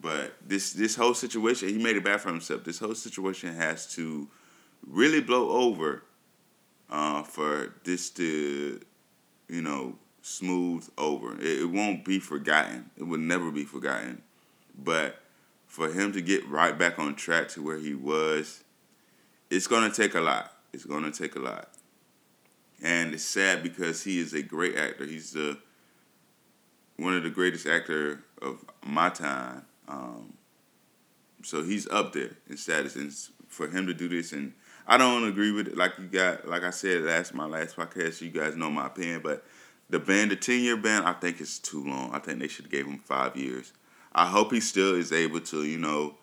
But 0.00 0.36
this 0.46 0.72
this 0.72 0.96
whole 0.96 1.14
situation, 1.14 1.68
he 1.68 1.78
made 1.78 1.96
it 1.96 2.04
bad 2.04 2.20
for 2.20 2.30
himself. 2.30 2.64
This 2.64 2.78
whole 2.78 2.94
situation 2.94 3.54
has 3.54 3.92
to 3.94 4.28
really 4.86 5.20
blow 5.20 5.50
over 5.50 6.02
uh, 6.90 7.22
for 7.22 7.74
this 7.84 8.10
to, 8.10 8.80
you 9.48 9.62
know, 9.62 9.96
smooth 10.22 10.88
over. 10.96 11.34
It, 11.40 11.62
it 11.62 11.70
won't 11.70 12.04
be 12.04 12.18
forgotten. 12.18 12.90
It 12.96 13.04
will 13.04 13.18
never 13.18 13.50
be 13.50 13.64
forgotten. 13.64 14.22
But 14.76 15.20
for 15.66 15.90
him 15.90 16.12
to 16.12 16.20
get 16.20 16.46
right 16.48 16.78
back 16.78 16.98
on 16.98 17.14
track 17.14 17.48
to 17.50 17.62
where 17.62 17.78
he 17.78 17.94
was, 17.94 18.64
it's 19.50 19.66
to 19.66 19.90
take 19.90 20.14
a 20.14 20.20
lot. 20.20 20.52
It's 20.72 20.84
to 20.84 21.10
take 21.10 21.36
a 21.36 21.40
lot. 21.40 21.70
And 22.82 23.14
it's 23.14 23.24
sad 23.24 23.62
because 23.62 24.02
he 24.02 24.18
is 24.18 24.32
a 24.32 24.42
great 24.42 24.76
actor. 24.76 25.04
He's 25.04 25.32
the 25.32 25.58
one 26.96 27.16
of 27.16 27.22
the 27.22 27.30
greatest 27.30 27.66
actor 27.66 28.24
of 28.40 28.64
my 28.84 29.08
time. 29.08 29.64
Um, 29.88 30.34
so 31.42 31.62
he's 31.62 31.88
up 31.88 32.12
there 32.12 32.30
in 32.48 32.56
status, 32.56 32.96
and 32.96 33.12
for 33.48 33.68
him 33.68 33.86
to 33.86 33.94
do 33.94 34.08
this, 34.08 34.32
and 34.32 34.52
I 34.86 34.96
don't 34.96 35.26
agree 35.26 35.52
with 35.52 35.68
it. 35.68 35.76
Like 35.76 35.98
you 35.98 36.06
got, 36.06 36.48
like 36.48 36.62
I 36.62 36.70
said 36.70 37.02
last 37.02 37.34
my 37.34 37.46
last 37.46 37.76
podcast, 37.76 38.20
you 38.20 38.30
guys 38.30 38.56
know 38.56 38.70
my 38.70 38.86
opinion, 38.86 39.20
but 39.22 39.44
the 39.90 39.98
ban, 39.98 40.28
the 40.28 40.36
ten 40.36 40.60
year 40.60 40.76
ban, 40.76 41.04
I 41.04 41.12
think 41.12 41.40
is 41.40 41.58
too 41.58 41.84
long. 41.84 42.12
I 42.12 42.18
think 42.18 42.38
they 42.38 42.48
should 42.48 42.66
have 42.66 42.72
gave 42.72 42.86
him 42.86 42.98
five 42.98 43.36
years. 43.36 43.72
I 44.14 44.26
hope 44.26 44.52
he 44.52 44.60
still 44.60 44.94
is 44.94 45.12
able 45.12 45.40
to, 45.40 45.64
you 45.64 45.78
know, 45.78 46.16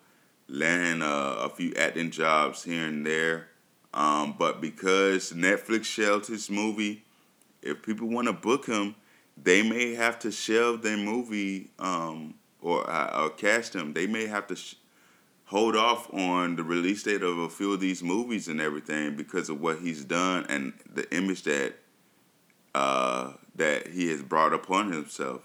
land 0.48 1.02
uh, 1.02 1.36
a 1.40 1.48
few 1.48 1.72
acting 1.74 2.10
jobs 2.10 2.64
here 2.64 2.86
and 2.86 3.04
there. 3.06 3.48
Um, 3.92 4.36
but 4.38 4.60
because 4.60 5.32
Netflix 5.32 5.84
shelved 5.84 6.26
his 6.26 6.48
movie, 6.50 7.04
if 7.62 7.82
people 7.82 8.08
want 8.08 8.28
to 8.28 8.32
book 8.32 8.66
him, 8.66 8.94
they 9.36 9.62
may 9.68 9.94
have 9.94 10.18
to 10.20 10.30
shelve 10.30 10.82
their 10.82 10.96
movie 10.96 11.70
um, 11.78 12.34
or, 12.60 12.88
uh, 12.88 13.28
cast 13.30 13.74
him. 13.74 13.92
They 13.92 14.06
may 14.06 14.26
have 14.26 14.46
to 14.48 14.56
sh- 14.56 14.74
hold 15.46 15.74
off 15.76 16.12
on 16.14 16.56
the 16.56 16.62
release 16.62 17.02
date 17.02 17.22
of 17.22 17.38
a 17.38 17.48
few 17.48 17.72
of 17.72 17.80
these 17.80 18.02
movies 18.02 18.48
and 18.48 18.60
everything 18.60 19.16
because 19.16 19.48
of 19.48 19.60
what 19.60 19.80
he's 19.80 20.04
done 20.04 20.46
and 20.48 20.72
the 20.92 21.12
image 21.14 21.42
that 21.42 21.74
uh, 22.74 23.32
that 23.56 23.88
he 23.88 24.08
has 24.08 24.22
brought 24.22 24.52
upon 24.52 24.92
himself 24.92 25.42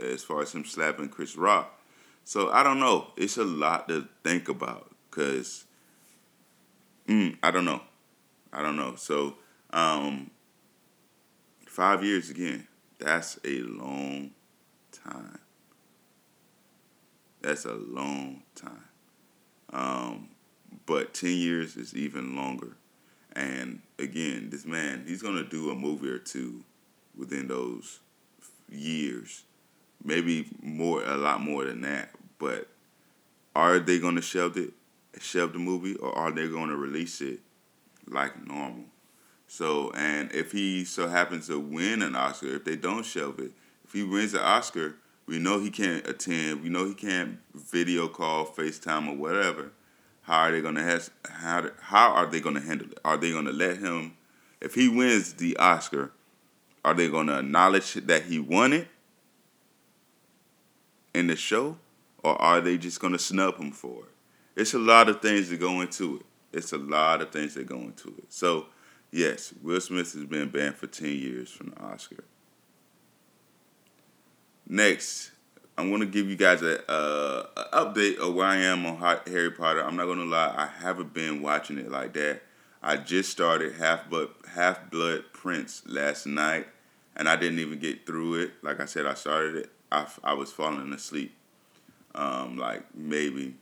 as 0.00 0.24
far 0.24 0.40
as 0.40 0.54
him 0.54 0.64
slapping 0.64 1.08
Chris 1.08 1.36
Rock. 1.36 1.78
So 2.24 2.50
I 2.50 2.62
don't 2.62 2.80
know. 2.80 3.08
It's 3.16 3.36
a 3.36 3.44
lot 3.44 3.88
to 3.88 4.08
think 4.24 4.48
about 4.48 4.90
because 5.10 5.64
mm, 7.06 7.36
I 7.42 7.50
don't 7.50 7.66
know. 7.66 7.82
I 8.52 8.62
don't 8.62 8.76
know. 8.76 8.94
So 8.96 9.36
um, 9.70 10.30
five 11.66 12.04
years 12.04 12.30
again. 12.30 12.68
That's 12.98 13.38
a 13.44 13.60
long 13.62 14.30
time. 14.92 15.41
That's 17.42 17.64
a 17.64 17.74
long 17.74 18.42
time. 18.54 18.84
Um, 19.72 20.28
but 20.86 21.14
10 21.14 21.30
years 21.30 21.76
is 21.76 21.94
even 21.94 22.36
longer. 22.36 22.76
And 23.34 23.80
again, 23.98 24.50
this 24.50 24.64
man, 24.64 25.04
he's 25.06 25.22
going 25.22 25.36
to 25.36 25.44
do 25.44 25.70
a 25.70 25.74
movie 25.74 26.08
or 26.08 26.18
two 26.18 26.64
within 27.16 27.48
those 27.48 28.00
years 28.70 29.44
maybe 30.04 30.46
more, 30.62 31.02
a 31.04 31.16
lot 31.16 31.40
more 31.40 31.64
than 31.64 31.82
that. 31.82 32.10
But 32.38 32.68
are 33.54 33.78
they 33.78 33.98
going 33.98 34.16
to 34.16 34.22
shelve 34.22 34.56
it, 34.56 34.72
shelve 35.20 35.52
the 35.52 35.58
movie, 35.58 35.96
or 35.96 36.16
are 36.16 36.30
they 36.30 36.48
going 36.48 36.68
to 36.70 36.76
release 36.76 37.20
it 37.20 37.40
like 38.08 38.46
normal? 38.46 38.84
So, 39.46 39.92
and 39.94 40.32
if 40.32 40.52
he 40.52 40.84
so 40.84 41.08
happens 41.08 41.48
to 41.48 41.60
win 41.60 42.02
an 42.02 42.16
Oscar, 42.16 42.56
if 42.56 42.64
they 42.64 42.76
don't 42.76 43.04
shelve 43.04 43.38
it, 43.38 43.52
if 43.84 43.92
he 43.92 44.02
wins 44.02 44.32
the 44.32 44.42
Oscar, 44.42 44.96
we 45.26 45.38
know 45.38 45.60
he 45.60 45.70
can't 45.70 46.06
attend. 46.06 46.62
We 46.62 46.68
know 46.68 46.86
he 46.86 46.94
can't 46.94 47.38
video 47.54 48.08
call, 48.08 48.46
FaceTime, 48.46 49.08
or 49.08 49.16
whatever. 49.16 49.72
How 50.22 50.42
are 50.42 50.52
they 50.52 50.60
gonna 50.60 50.82
have, 50.82 51.10
how 51.24 51.70
how 51.80 52.12
are 52.12 52.26
they 52.26 52.40
gonna 52.40 52.60
handle 52.60 52.88
it? 52.88 52.98
Are 53.04 53.16
they 53.16 53.32
gonna 53.32 53.52
let 53.52 53.78
him? 53.78 54.16
If 54.60 54.74
he 54.74 54.88
wins 54.88 55.34
the 55.34 55.56
Oscar, 55.56 56.12
are 56.84 56.94
they 56.94 57.08
gonna 57.08 57.38
acknowledge 57.38 57.94
that 57.94 58.24
he 58.24 58.38
won 58.38 58.72
it, 58.72 58.88
in 61.14 61.26
the 61.26 61.36
show, 61.36 61.76
or 62.22 62.40
are 62.40 62.60
they 62.60 62.78
just 62.78 63.00
to 63.00 63.18
snub 63.18 63.56
him 63.58 63.70
for 63.70 64.04
it? 64.04 64.60
It's 64.60 64.74
a 64.74 64.78
lot 64.78 65.08
of 65.08 65.20
things 65.20 65.48
that 65.50 65.60
go 65.60 65.80
into 65.80 66.16
it. 66.16 66.26
It's 66.56 66.72
a 66.72 66.78
lot 66.78 67.22
of 67.22 67.30
things 67.30 67.54
that 67.54 67.66
go 67.66 67.78
into 67.78 68.08
it. 68.18 68.24
So, 68.28 68.66
yes, 69.10 69.54
Will 69.62 69.80
Smith 69.80 70.12
has 70.12 70.24
been 70.24 70.50
banned 70.50 70.76
for 70.76 70.86
10 70.86 71.08
years 71.08 71.50
from 71.50 71.70
the 71.70 71.80
Oscar. 71.82 72.24
Next, 74.66 75.30
I'm 75.76 75.88
to 76.00 76.06
give 76.06 76.28
you 76.28 76.36
guys 76.36 76.62
a, 76.62 76.80
a 77.56 77.84
update 77.84 78.18
of 78.18 78.34
where 78.34 78.46
I 78.46 78.56
am 78.56 78.86
on 78.86 78.96
Harry 79.26 79.50
Potter. 79.50 79.82
I'm 79.82 79.96
not 79.96 80.06
to 80.18 80.24
lie, 80.24 80.54
I 80.56 80.66
haven't 80.82 81.12
been 81.12 81.42
watching 81.42 81.78
it 81.78 81.90
like 81.90 82.12
that. 82.14 82.42
I 82.82 82.96
just 82.96 83.30
started 83.30 83.74
Half 83.74 84.10
Blood, 84.10 84.30
Half 84.54 84.90
Blood 84.90 85.24
Prince 85.32 85.82
last 85.86 86.26
night, 86.26 86.66
and 87.14 87.28
I 87.28 87.36
didn't 87.36 87.60
even 87.60 87.78
get 87.78 88.06
through 88.06 88.34
it. 88.34 88.52
Like 88.62 88.80
I 88.80 88.86
said, 88.86 89.06
I 89.06 89.14
started 89.14 89.56
it 89.56 89.70
I, 89.92 90.06
I 90.24 90.32
was 90.32 90.50
falling 90.50 90.92
asleep 90.92 91.34
um, 92.14 92.56
like 92.56 92.82
maybe 92.94 93.54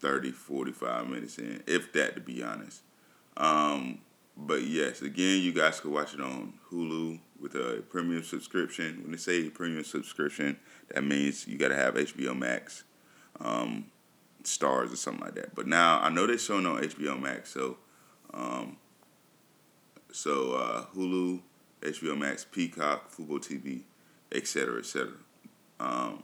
30, 0.00 0.32
45 0.32 1.08
minutes 1.08 1.38
in, 1.38 1.62
if 1.66 1.92
that, 1.92 2.16
to 2.16 2.20
be 2.20 2.42
honest. 2.42 2.82
Um, 3.36 4.00
but 4.36 4.62
yes, 4.62 5.02
again, 5.02 5.40
you 5.42 5.52
guys 5.52 5.80
can 5.80 5.92
watch 5.92 6.14
it 6.14 6.20
on 6.20 6.54
Hulu 6.70 7.20
with 7.40 7.54
a 7.54 7.82
premium 7.88 8.22
subscription. 8.22 9.00
When 9.02 9.12
they 9.12 9.18
say 9.18 9.48
premium 9.50 9.84
subscription, 9.84 10.58
that 10.94 11.04
means 11.04 11.46
you 11.46 11.58
got 11.58 11.68
to 11.68 11.76
have 11.76 11.94
HBO 11.94 12.36
Max, 12.36 12.84
um, 13.40 13.86
Starz, 14.42 14.92
or 14.92 14.96
something 14.96 15.24
like 15.24 15.34
that. 15.34 15.54
But 15.54 15.66
now 15.66 16.00
I 16.00 16.08
know 16.08 16.26
they're 16.26 16.38
showing 16.38 16.66
on 16.66 16.82
HBO 16.82 17.20
Max, 17.20 17.50
so 17.50 17.78
um, 18.32 18.76
so 20.12 20.54
uh, 20.54 20.84
Hulu, 20.94 21.40
HBO 21.82 22.16
Max, 22.16 22.44
Peacock, 22.44 23.12
Fubo 23.12 23.38
TV, 23.38 23.82
etc., 24.32 24.78
etc. 24.78 25.12
Um, 25.78 26.22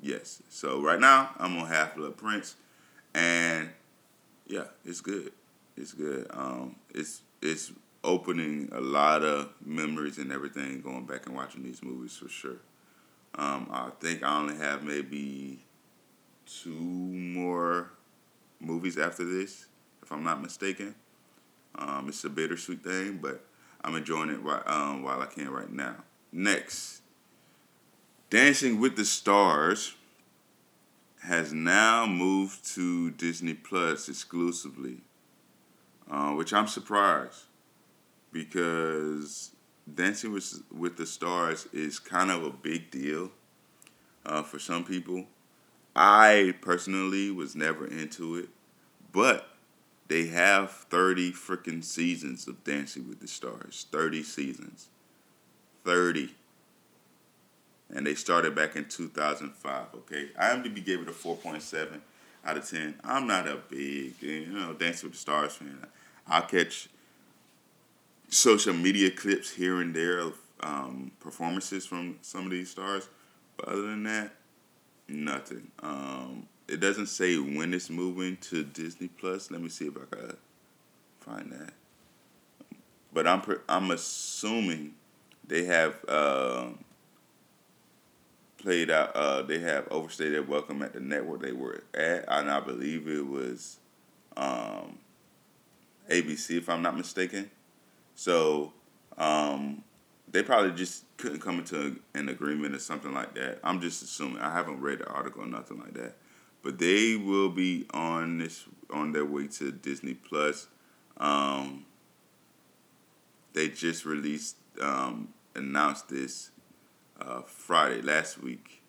yes. 0.00 0.42
So 0.48 0.80
right 0.82 1.00
now 1.00 1.30
I'm 1.38 1.56
on 1.58 1.66
Half 1.68 1.96
Blood 1.96 2.16
Prince, 2.16 2.56
and 3.14 3.70
yeah, 4.46 4.64
it's 4.84 5.00
good. 5.00 5.32
It's 5.76 5.92
good. 5.92 6.26
Um, 6.30 6.76
it's 6.90 7.22
it's 7.42 7.72
opening 8.04 8.68
a 8.72 8.80
lot 8.80 9.22
of 9.22 9.52
memories 9.64 10.18
and 10.18 10.32
everything 10.32 10.80
going 10.80 11.04
back 11.04 11.26
and 11.26 11.34
watching 11.34 11.62
these 11.62 11.82
movies 11.82 12.16
for 12.16 12.28
sure. 12.28 12.58
Um, 13.34 13.68
I 13.70 13.90
think 14.00 14.22
I 14.22 14.38
only 14.38 14.56
have 14.56 14.82
maybe 14.82 15.58
two 16.46 16.70
more 16.70 17.90
movies 18.60 18.98
after 18.98 19.24
this, 19.24 19.66
if 20.02 20.10
I'm 20.10 20.24
not 20.24 20.40
mistaken. 20.40 20.94
Um, 21.74 22.08
it's 22.08 22.24
a 22.24 22.30
bittersweet 22.30 22.82
thing, 22.82 23.18
but 23.22 23.44
I'm 23.82 23.94
enjoying 23.94 24.30
it 24.30 24.42
right, 24.42 24.66
um, 24.66 25.02
while 25.02 25.20
I 25.20 25.26
can 25.26 25.50
right 25.50 25.70
now. 25.70 25.96
Next, 26.32 27.02
Dancing 28.30 28.80
with 28.80 28.96
the 28.96 29.04
Stars 29.04 29.94
has 31.22 31.52
now 31.52 32.06
moved 32.06 32.74
to 32.74 33.10
Disney 33.10 33.54
Plus 33.54 34.08
exclusively, 34.08 34.98
uh, 36.10 36.32
which 36.32 36.52
I'm 36.52 36.66
surprised 36.66 37.44
because 38.32 39.52
Dancing 39.92 40.32
with 40.32 40.62
with 40.70 40.96
the 40.96 41.06
Stars 41.06 41.66
is 41.72 41.98
kind 41.98 42.30
of 42.30 42.42
a 42.44 42.50
big 42.50 42.90
deal 42.90 43.30
uh, 44.26 44.42
for 44.42 44.58
some 44.58 44.84
people. 44.84 45.26
I 45.96 46.54
personally 46.60 47.30
was 47.30 47.56
never 47.56 47.86
into 47.86 48.36
it, 48.36 48.48
but 49.12 49.48
they 50.08 50.26
have 50.28 50.70
30 50.70 51.32
freaking 51.32 51.84
seasons 51.84 52.48
of 52.48 52.64
Dancing 52.64 53.08
with 53.08 53.20
the 53.20 53.28
Stars. 53.28 53.86
30 53.90 54.22
seasons. 54.22 54.88
30. 55.84 56.34
And 57.90 58.06
they 58.06 58.14
started 58.14 58.54
back 58.54 58.76
in 58.76 58.84
2005, 58.86 59.86
okay? 59.94 60.28
IMDb 60.38 60.84
gave 60.84 61.00
it 61.00 61.08
a 61.08 61.12
4.7 61.12 62.00
out 62.44 62.56
of 62.56 62.68
10. 62.68 63.00
I'm 63.02 63.26
not 63.26 63.48
a 63.48 63.56
big, 63.68 64.14
you 64.20 64.46
know, 64.46 64.72
Dancing 64.74 65.08
with 65.08 65.14
the 65.14 65.18
Stars 65.18 65.54
fan. 65.54 65.86
I'll 66.28 66.42
catch 66.42 66.88
social 68.28 68.74
media 68.74 69.10
clips 69.10 69.50
here 69.50 69.80
and 69.80 69.94
there 69.94 70.18
of 70.18 70.34
um, 70.60 71.12
performances 71.20 71.86
from 71.86 72.18
some 72.22 72.44
of 72.44 72.50
these 72.50 72.70
stars. 72.70 73.08
But 73.56 73.68
other 73.68 73.82
than 73.82 74.04
that, 74.04 74.32
nothing. 75.08 75.70
Um, 75.82 76.46
it 76.68 76.80
doesn't 76.80 77.06
say 77.06 77.38
when 77.38 77.72
it's 77.72 77.90
moving 77.90 78.36
to 78.42 78.62
Disney 78.62 79.08
Plus. 79.08 79.50
Let 79.50 79.60
me 79.62 79.68
see 79.68 79.86
if 79.86 79.96
I 79.96 80.16
can 80.16 80.36
find 81.20 81.52
that. 81.52 81.72
But 83.12 83.26
I'm 83.26 83.42
I'm 83.68 83.90
assuming 83.90 84.94
they 85.46 85.64
have 85.64 85.96
uh, 86.06 86.66
played 88.58 88.90
out. 88.90 89.16
Uh, 89.16 89.42
they 89.42 89.60
have 89.60 89.88
overstayed 89.90 90.34
their 90.34 90.42
welcome 90.42 90.82
at 90.82 90.92
the 90.92 91.00
network 91.00 91.40
they 91.40 91.52
were 91.52 91.82
at, 91.94 92.24
and 92.28 92.50
I 92.50 92.60
believe 92.60 93.08
it 93.08 93.26
was 93.26 93.78
um, 94.36 94.98
ABC, 96.08 96.58
if 96.58 96.68
I'm 96.68 96.82
not 96.82 96.96
mistaken. 96.96 97.50
So 98.14 98.72
um, 99.16 99.84
they 100.30 100.42
probably 100.42 100.72
just 100.72 101.04
couldn't 101.16 101.40
come 101.40 101.58
into 101.58 102.00
an 102.14 102.28
agreement 102.28 102.74
or 102.74 102.78
something 102.78 103.12
like 103.12 103.34
that. 103.34 103.58
I'm 103.62 103.80
just 103.80 104.02
assuming. 104.02 104.40
I 104.40 104.52
haven't 104.52 104.80
read 104.80 105.00
the 105.00 105.06
article 105.06 105.42
or 105.42 105.46
nothing 105.46 105.78
like 105.78 105.94
that, 105.94 106.16
but 106.62 106.78
they 106.78 107.16
will 107.16 107.50
be 107.50 107.86
on 107.92 108.38
this 108.38 108.64
on 108.90 109.12
their 109.12 109.24
way 109.24 109.48
to 109.48 109.72
Disney 109.72 110.14
Plus. 110.14 110.68
Um, 111.16 111.84
they 113.52 113.68
just 113.68 114.04
released 114.04 114.56
um, 114.80 115.28
announced 115.54 116.08
this 116.08 116.50
uh, 117.20 117.42
Friday 117.42 118.00
last 118.02 118.42
week 118.42 118.82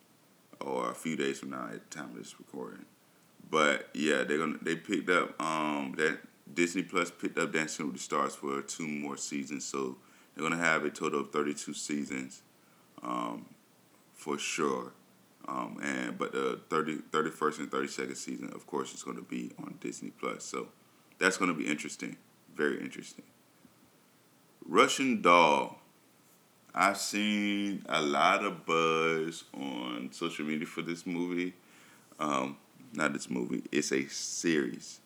or 0.61 0.91
a 0.91 0.93
few 0.93 1.15
days 1.15 1.39
from 1.39 1.51
now 1.51 1.69
at 1.71 1.89
the 1.89 1.97
time 1.97 2.11
of 2.11 2.17
this 2.17 2.35
recording. 2.39 2.85
But 3.49 3.89
yeah, 3.93 4.23
they're 4.23 4.37
gonna 4.37 4.57
they 4.61 4.75
picked 4.75 5.09
up 5.09 5.41
um, 5.41 5.95
that 5.97 6.19
Disney 6.53 6.83
Plus 6.83 7.11
picked 7.11 7.37
up 7.37 7.53
Dancing 7.53 7.85
with 7.87 7.95
the 7.95 8.01
Stars 8.01 8.35
for 8.35 8.61
two 8.61 8.87
more 8.87 9.17
seasons, 9.17 9.65
so 9.65 9.97
they're 10.35 10.47
gonna 10.47 10.61
have 10.61 10.85
a 10.85 10.89
total 10.89 11.21
of 11.21 11.31
thirty 11.31 11.53
two 11.53 11.73
seasons, 11.73 12.41
um, 13.03 13.45
for 14.13 14.37
sure. 14.37 14.93
Um, 15.47 15.79
and 15.81 16.17
but 16.17 16.31
the 16.31 16.59
30, 16.69 16.97
31st 17.11 17.59
and 17.59 17.71
thirty 17.71 17.87
second 17.87 18.15
season, 18.15 18.51
of 18.53 18.67
course, 18.67 18.93
is 18.93 19.03
gonna 19.03 19.21
be 19.21 19.51
on 19.57 19.75
Disney 19.81 20.11
Plus. 20.11 20.43
So 20.43 20.69
that's 21.17 21.37
gonna 21.37 21.53
be 21.53 21.67
interesting, 21.67 22.17
very 22.55 22.79
interesting. 22.79 23.25
Russian 24.65 25.21
Doll. 25.21 25.79
I've 26.73 26.97
seen 26.97 27.83
a 27.89 27.99
lot 27.99 28.45
of 28.45 28.63
buzz 28.63 29.43
on 29.55 30.09
social 30.11 30.45
media 30.45 30.67
for 30.67 30.83
this 30.83 31.05
movie. 31.05 31.53
Um, 32.19 32.57
not 32.93 33.13
this 33.13 33.27
movie. 33.27 33.63
It's 33.71 33.91
a 33.91 34.07
series. 34.07 34.99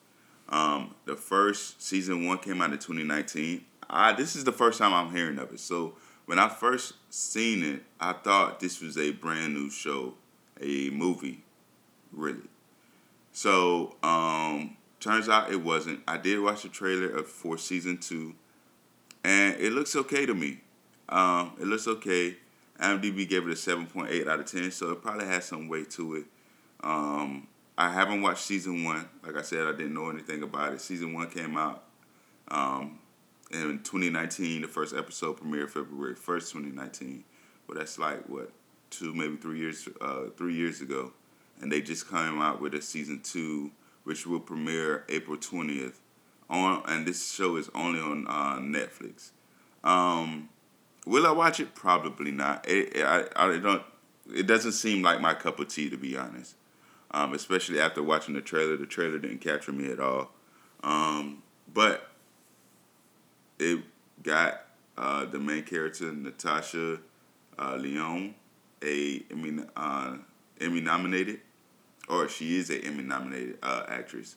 Um, 0.49 0.95
the 1.06 1.15
first 1.15 1.82
season 1.82 2.25
one 2.25 2.38
came 2.38 2.62
out 2.62 2.71
in 2.71 2.79
2019. 2.79 3.63
I 3.89 4.13
this 4.13 4.36
is 4.36 4.43
the 4.43 4.51
first 4.51 4.79
time 4.79 4.93
I'm 4.93 5.13
hearing 5.13 5.39
of 5.39 5.51
it. 5.51 5.60
So 5.60 5.95
when 6.25 6.39
I 6.39 6.49
first 6.49 6.93
seen 7.10 7.63
it, 7.63 7.84
I 7.99 8.13
thought 8.13 8.60
this 8.60 8.82
was 8.82 8.97
a 8.97 9.12
brand 9.12 9.53
new 9.53 9.69
show, 9.69 10.15
a 10.62 10.89
movie, 10.89 11.43
really. 12.12 12.49
So 13.32 13.95
um, 14.03 14.77
turns 14.99 15.27
out 15.27 15.51
it 15.51 15.62
wasn't. 15.62 16.01
I 16.08 16.17
did 16.17 16.39
watch 16.39 16.63
the 16.63 16.69
trailer 16.69 17.10
of 17.10 17.27
for 17.27 17.58
season 17.58 17.97
two, 17.97 18.36
and 19.23 19.56
it 19.60 19.73
looks 19.73 19.95
okay 19.95 20.25
to 20.25 20.34
me. 20.34 20.60
Um, 21.10 21.53
it 21.60 21.67
looks 21.67 21.88
okay. 21.88 22.38
IMDb 22.79 23.27
gave 23.27 23.47
it 23.47 23.51
a 23.51 23.56
seven 23.56 23.86
point 23.86 24.12
eight 24.12 24.27
out 24.27 24.39
of 24.39 24.45
ten, 24.45 24.71
so 24.71 24.91
it 24.91 25.01
probably 25.01 25.25
has 25.25 25.45
some 25.45 25.67
weight 25.67 25.89
to 25.91 26.15
it. 26.15 26.25
Um, 26.84 27.47
I 27.77 27.91
haven't 27.91 28.21
watched 28.21 28.43
season 28.43 28.83
one. 28.83 29.07
Like 29.25 29.36
I 29.36 29.41
said, 29.41 29.65
I 29.65 29.71
didn't 29.71 29.93
know 29.93 30.09
anything 30.09 30.43
about 30.43 30.73
it. 30.73 30.81
Season 30.81 31.13
one 31.13 31.29
came 31.29 31.57
out 31.57 31.83
um, 32.49 32.99
in 33.51 33.79
2019. 33.79 34.62
The 34.62 34.67
first 34.67 34.95
episode 34.95 35.39
premiered 35.39 35.69
February 35.69 36.15
1st, 36.15 36.51
2019. 36.51 37.23
But 37.67 37.77
that's 37.77 37.97
like 37.97 38.29
what 38.29 38.51
two, 38.89 39.13
maybe 39.13 39.38
three 39.38 39.59
years, 39.59 39.88
uh, 40.01 40.25
three 40.38 40.53
years 40.53 40.81
ago, 40.81 41.13
and 41.62 41.71
they 41.71 41.81
just 41.81 42.09
came 42.09 42.41
out 42.41 42.62
with 42.62 42.75
a 42.75 42.81
season 42.81 43.21
two, 43.23 43.71
which 44.03 44.27
will 44.27 44.39
premiere 44.39 45.05
April 45.09 45.38
20th. 45.38 45.95
On 46.49 46.83
and 46.88 47.07
this 47.07 47.31
show 47.31 47.55
is 47.55 47.69
only 47.73 47.99
on 47.99 48.27
uh, 48.27 48.59
Netflix. 48.59 49.31
Um, 49.83 50.49
will 51.07 51.25
I 51.25 51.31
watch 51.31 51.59
it? 51.59 51.73
Probably 51.73 52.31
not. 52.31 52.67
It, 52.69 52.97
it, 52.97 53.03
I, 53.03 53.23
I 53.36 53.57
don't. 53.57 53.81
It 54.31 54.45
doesn't 54.45 54.73
seem 54.73 55.01
like 55.01 55.21
my 55.21 55.33
cup 55.33 55.59
of 55.59 55.69
tea, 55.69 55.89
to 55.89 55.97
be 55.97 56.15
honest 56.15 56.55
um, 57.13 57.34
especially 57.34 57.80
after 57.80 58.02
watching 58.02 58.34
the 58.34 58.41
trailer. 58.41 58.76
The 58.76 58.86
trailer 58.86 59.19
didn't 59.19 59.39
capture 59.39 59.71
me 59.71 59.91
at 59.91 59.99
all. 59.99 60.32
Um, 60.84 61.43
but 61.71 62.10
it 63.60 63.80
got 64.21 64.65
uh, 64.97 65.26
the 65.26 65.39
main 65.39 65.63
character, 65.63 66.12
Natasha 66.12 66.99
uh, 67.58 67.78
Lyonne, 67.80 68.36
a 68.84 69.23
Emmy, 69.32 69.63
uh, 69.76 70.17
Emmy 70.60 70.82
nominated, 70.82 71.39
or 72.10 72.28
she 72.28 72.58
is 72.58 72.69
a 72.69 72.80
Emmy 72.84 73.04
nominated 73.04 73.58
uh, 73.62 73.86
actress. 73.88 74.36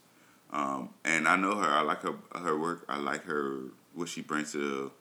Um, 0.53 0.91
and 1.05 1.27
I 1.27 1.37
know 1.37 1.57
her. 1.57 1.69
I 1.69 1.81
like 1.81 2.03
her 2.03 2.15
her 2.35 2.59
work. 2.59 2.85
I 2.89 2.99
like 2.99 3.25
her 3.25 3.59
what 3.95 4.09
she 4.09 4.21
brings 4.23 4.53
to 4.53 4.93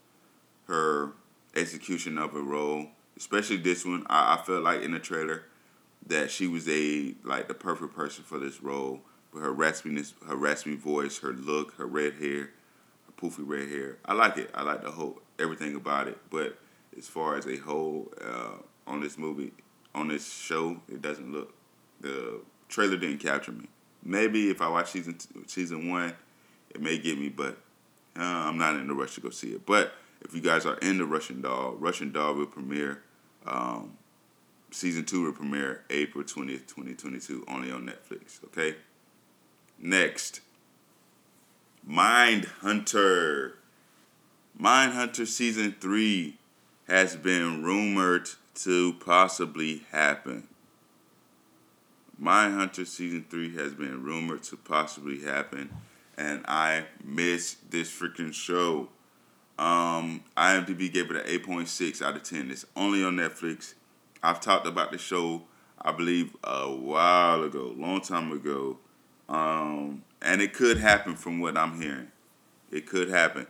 her 0.67 1.11
execution 1.55 2.17
of 2.17 2.35
a 2.35 2.41
role, 2.41 2.87
especially 3.17 3.57
this 3.57 3.85
one. 3.85 4.05
I, 4.09 4.35
I 4.35 4.43
felt 4.43 4.63
like 4.63 4.81
in 4.81 4.91
the 4.91 4.99
trailer 4.99 5.43
that 6.07 6.31
she 6.31 6.47
was 6.47 6.67
a 6.69 7.15
like 7.23 7.47
the 7.47 7.53
perfect 7.53 7.95
person 7.95 8.23
for 8.23 8.39
this 8.39 8.61
role 8.61 9.01
with 9.33 9.43
her 9.43 9.53
raspiness, 9.53 10.13
her 10.27 10.35
raspy 10.35 10.75
voice, 10.75 11.19
her 11.19 11.33
look, 11.33 11.75
her 11.75 11.85
red 11.85 12.13
hair, 12.15 12.51
her 13.05 13.13
poofy 13.17 13.43
red 13.45 13.67
hair. 13.69 13.97
I 14.05 14.13
like 14.13 14.37
it. 14.37 14.49
I 14.53 14.63
like 14.63 14.83
the 14.83 14.91
whole 14.91 15.21
everything 15.39 15.75
about 15.75 16.07
it. 16.07 16.17
But 16.29 16.57
as 16.97 17.07
far 17.07 17.37
as 17.37 17.45
a 17.45 17.57
whole 17.57 18.11
uh, 18.21 18.57
on 18.87 19.01
this 19.01 19.17
movie, 19.17 19.51
on 19.93 20.07
this 20.07 20.31
show, 20.31 20.81
it 20.87 21.01
doesn't 21.01 21.31
look. 21.31 21.53
The 22.01 22.41
trailer 22.69 22.97
didn't 22.97 23.19
capture 23.19 23.51
me. 23.51 23.67
Maybe 24.03 24.49
if 24.49 24.61
I 24.61 24.69
watch 24.69 24.91
season 24.91 25.17
two, 25.17 25.43
season 25.47 25.89
one, 25.89 26.13
it 26.69 26.81
may 26.81 26.97
get 26.97 27.17
me, 27.17 27.29
but 27.29 27.57
uh, 28.17 28.21
I'm 28.21 28.57
not 28.57 28.75
in 28.75 28.87
the 28.87 28.93
rush 28.93 29.15
to 29.15 29.21
go 29.21 29.29
see 29.29 29.53
it. 29.53 29.65
But 29.65 29.93
if 30.21 30.33
you 30.33 30.41
guys 30.41 30.65
are 30.65 30.77
in 30.77 30.97
the 30.97 31.05
Russian 31.05 31.41
Doll, 31.41 31.73
Russian 31.79 32.11
Doll 32.11 32.35
will 32.35 32.45
premiere 32.45 33.01
um, 33.45 33.97
season 34.75 35.05
two 35.05 35.23
will 35.23 35.31
premiere 35.31 35.83
April 35.89 36.23
20th, 36.23 36.67
2022, 36.67 37.45
only 37.47 37.71
on 37.71 37.87
Netflix. 37.87 38.43
Okay? 38.45 38.75
Next, 39.79 40.41
Mind 41.87 42.45
Hunter. 42.61 43.59
Mind 44.57 44.93
Hunter 44.93 45.27
season 45.27 45.75
three 45.79 46.37
has 46.87 47.15
been 47.15 47.61
rumored 47.61 48.27
to 48.55 48.93
possibly 48.93 49.83
happen. 49.91 50.47
Mind 52.17 52.55
Hunter 52.55 52.85
season 52.85 53.25
three 53.29 53.53
has 53.55 53.75
been 53.75 54.01
rumored 54.03 54.41
to 54.43 54.57
possibly 54.57 55.21
happen, 55.21 55.69
and 56.17 56.43
I 56.47 56.85
miss 57.03 57.57
this 57.69 57.91
freaking 57.91 58.33
show. 58.33 58.89
Um, 59.59 60.23
IMDb 60.35 60.91
gave 60.91 61.11
it 61.11 61.17
an 61.17 61.39
8.6 61.39 62.01
out 62.01 62.15
of 62.15 62.23
10. 62.23 62.49
It's 62.49 62.65
only 62.75 63.03
on 63.03 63.15
Netflix. 63.15 63.75
I've 64.25 64.41
talked 64.41 64.65
about 64.65 64.91
the 64.91 64.97
show, 64.97 65.43
I 65.79 65.91
believe, 65.91 66.35
a 66.43 66.67
while 66.67 67.43
ago, 67.43 67.75
long 67.77 68.01
time 68.01 68.31
ago, 68.31 68.79
um, 69.29 70.03
and 70.19 70.41
it 70.41 70.53
could 70.53 70.77
happen 70.77 71.15
from 71.15 71.39
what 71.39 71.55
I'm 71.55 71.79
hearing. 71.79 72.07
It 72.71 72.87
could 72.87 73.09
happen. 73.09 73.45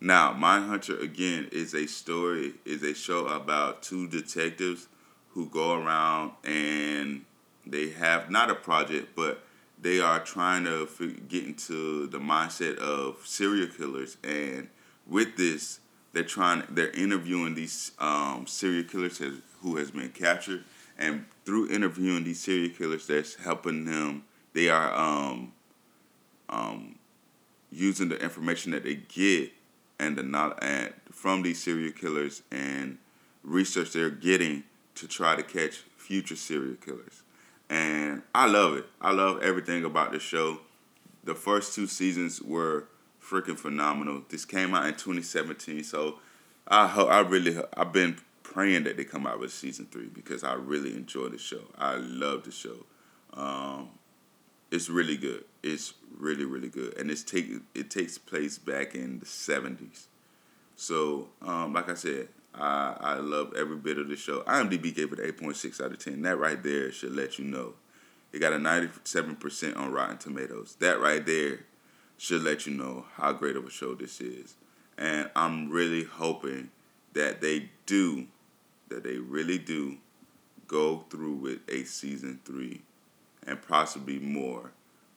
Now, 0.00 0.32
Mindhunter 0.32 1.02
again 1.02 1.48
is 1.50 1.74
a 1.74 1.86
story, 1.86 2.54
is 2.64 2.84
a 2.84 2.94
show 2.94 3.26
about 3.26 3.82
two 3.82 4.06
detectives 4.06 4.86
who 5.30 5.46
go 5.46 5.74
around 5.74 6.32
and 6.44 7.24
they 7.66 7.90
have 7.90 8.30
not 8.30 8.50
a 8.50 8.54
project, 8.54 9.16
but 9.16 9.42
they 9.80 10.00
are 10.00 10.20
trying 10.20 10.64
to 10.64 10.86
get 11.28 11.44
into 11.44 12.06
the 12.06 12.18
mindset 12.18 12.76
of 12.76 13.18
serial 13.24 13.66
killers. 13.66 14.16
And 14.22 14.68
with 15.08 15.36
this, 15.36 15.80
they're 16.12 16.24
trying, 16.24 16.64
they're 16.70 16.90
interviewing 16.90 17.54
these 17.54 17.92
um, 17.98 18.46
serial 18.46 18.84
killers 18.84 19.18
has, 19.18 19.34
who 19.60 19.76
has 19.76 19.90
been 19.90 20.10
captured, 20.10 20.64
and 20.98 21.24
through 21.44 21.70
interviewing 21.70 22.24
these 22.24 22.40
serial 22.40 22.70
killers, 22.70 23.06
that's 23.06 23.36
helping 23.36 23.84
them. 23.84 24.24
They 24.52 24.68
are 24.68 24.92
um, 24.94 25.52
um, 26.48 26.98
using 27.70 28.08
the 28.08 28.20
information 28.22 28.72
that 28.72 28.84
they 28.84 28.96
get 28.96 29.52
and 29.98 30.16
the 30.16 30.22
not 30.22 30.62
and 30.62 30.92
from 31.12 31.42
these 31.42 31.62
serial 31.62 31.92
killers 31.92 32.42
and 32.50 32.98
research 33.42 33.92
they're 33.92 34.10
getting 34.10 34.64
to 34.94 35.06
try 35.06 35.36
to 35.36 35.42
catch 35.42 35.84
future 35.96 36.36
serial 36.36 36.74
killers. 36.76 37.22
And 37.68 38.22
I 38.34 38.46
love 38.48 38.76
it. 38.76 38.86
I 39.00 39.12
love 39.12 39.42
everything 39.42 39.84
about 39.84 40.10
the 40.12 40.18
show. 40.18 40.58
The 41.22 41.34
first 41.34 41.74
two 41.74 41.86
seasons 41.86 42.42
were 42.42 42.86
freaking 43.30 43.58
phenomenal. 43.58 44.22
This 44.28 44.44
came 44.44 44.74
out 44.74 44.86
in 44.86 44.94
2017, 44.94 45.84
so 45.84 46.18
I 46.66 46.86
hope 46.88 47.10
I 47.10 47.20
really 47.20 47.56
I've 47.76 47.92
been 47.92 48.18
praying 48.42 48.84
that 48.84 48.96
they 48.96 49.04
come 49.04 49.26
out 49.26 49.38
with 49.38 49.52
season 49.52 49.86
three 49.90 50.08
because 50.08 50.42
I 50.42 50.54
really 50.54 50.94
enjoy 50.94 51.28
the 51.28 51.38
show. 51.38 51.62
I 51.78 51.94
love 51.96 52.42
the 52.44 52.50
show. 52.50 52.84
Um, 53.32 53.90
it's 54.70 54.88
really 54.90 55.16
good. 55.16 55.44
It's 55.62 55.94
really 56.18 56.44
really 56.44 56.68
good, 56.68 56.96
and 56.98 57.10
it's 57.10 57.22
take 57.22 57.50
it 57.74 57.90
takes 57.90 58.18
place 58.18 58.58
back 58.58 58.94
in 58.94 59.20
the 59.20 59.26
seventies. 59.26 60.08
So, 60.76 61.28
um, 61.42 61.74
like 61.74 61.88
I 61.88 61.94
said, 61.94 62.28
I 62.54 62.96
I 62.98 63.14
love 63.14 63.52
every 63.56 63.76
bit 63.76 63.98
of 63.98 64.08
the 64.08 64.16
show. 64.16 64.40
IMDb 64.42 64.94
gave 64.94 65.12
it 65.12 65.20
eight 65.22 65.38
point 65.38 65.56
six 65.56 65.80
out 65.80 65.92
of 65.92 65.98
ten. 65.98 66.22
That 66.22 66.38
right 66.38 66.60
there 66.60 66.90
should 66.90 67.14
let 67.14 67.38
you 67.38 67.44
know. 67.44 67.74
It 68.32 68.38
got 68.38 68.52
a 68.52 68.58
ninety 68.58 68.88
seven 69.04 69.36
percent 69.36 69.76
on 69.76 69.92
Rotten 69.92 70.18
Tomatoes. 70.18 70.76
That 70.80 71.00
right 71.00 71.24
there 71.24 71.60
should 72.20 72.42
let 72.42 72.66
you 72.66 72.74
know 72.74 73.06
how 73.14 73.32
great 73.32 73.56
of 73.56 73.66
a 73.66 73.70
show 73.70 73.94
this 73.94 74.20
is. 74.20 74.54
And 74.98 75.30
I'm 75.34 75.70
really 75.70 76.04
hoping 76.04 76.68
that 77.14 77.40
they 77.40 77.70
do, 77.86 78.26
that 78.90 79.02
they 79.04 79.16
really 79.16 79.56
do 79.56 79.96
go 80.66 81.06
through 81.08 81.32
with 81.32 81.60
a 81.70 81.84
season 81.84 82.38
three 82.44 82.82
and 83.46 83.60
possibly 83.66 84.18
more 84.18 84.72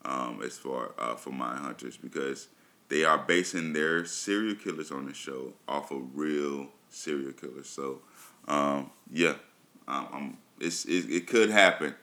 um, 0.05 0.41
as 0.45 0.57
far 0.57 0.91
uh, 0.97 1.15
for 1.15 1.31
Mindhunters 1.31 2.01
because 2.01 2.47
they 2.87 3.03
are 3.03 3.17
basing 3.17 3.73
their 3.73 4.05
serial 4.05 4.55
killers 4.55 4.89
on 4.89 5.05
the 5.05 5.13
show 5.13 5.51
off 5.67 5.91
of 5.91 6.17
real 6.17 6.69
serial 6.89 7.33
killers. 7.33 7.67
So 7.67 7.99
um, 8.47 8.91
yeah, 9.11 9.35
um 9.89 10.37
it's 10.57 10.85
it, 10.85 11.09
it, 11.09 11.27
could 11.27 11.49
happen. 11.49 11.95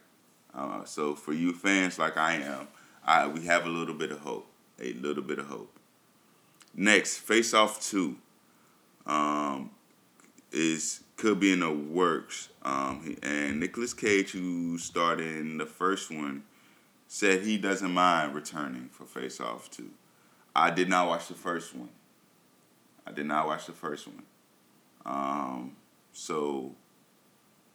Uh, 0.55 0.85
so 0.85 1.15
for 1.15 1.33
you 1.33 1.55
fans 1.55 1.99
like 1.99 2.19
I 2.19 2.35
am, 2.35 2.69
I 3.03 3.27
we 3.27 3.47
have 3.47 3.65
a 3.65 3.71
little 3.71 3.95
bit 3.95 4.11
of 4.13 4.21
hope, 4.21 4.50
a 4.81 4.93
little 4.95 5.23
bit 5.23 5.39
of 5.39 5.47
hope. 5.47 5.79
Next, 6.75 7.19
Face 7.19 7.53
Off 7.53 7.81
Two 7.83 8.17
um, 9.07 9.71
is 10.53 11.01
could 11.21 11.39
be 11.39 11.53
in 11.53 11.61
the 11.61 11.71
works. 11.71 12.49
Um, 12.63 13.17
and 13.23 13.61
Nicolas 13.61 13.93
Cage, 13.93 14.31
who 14.31 14.79
starred 14.79 15.21
in 15.21 15.59
the 15.59 15.67
first 15.67 16.11
one, 16.11 16.45
said 17.09 17.43
he 17.43 17.59
doesn't 17.59 17.91
mind 17.91 18.35
returning 18.35 18.89
for 18.91 19.05
Face 19.05 19.39
Off 19.39 19.71
2. 19.71 19.85
I 20.57 20.71
did 20.71 20.89
not 20.89 21.09
watch 21.09 21.29
the 21.29 21.35
first 21.35 21.75
one. 21.75 21.91
I 23.07 23.13
did 23.13 23.27
not 23.27 23.47
watch 23.47 23.67
the 23.67 23.73
first 23.73 24.07
one. 24.07 24.23
Um, 25.05 25.77
so 26.13 26.73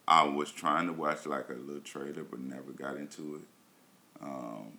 I 0.08 0.24
was 0.24 0.50
trying 0.50 0.86
to 0.86 0.92
watch 0.92 1.26
like 1.26 1.48
a 1.48 1.54
little 1.54 1.82
trailer, 1.82 2.24
but 2.24 2.40
never 2.40 2.72
got 2.72 2.96
into 2.96 3.36
it. 3.36 4.22
Um, 4.22 4.72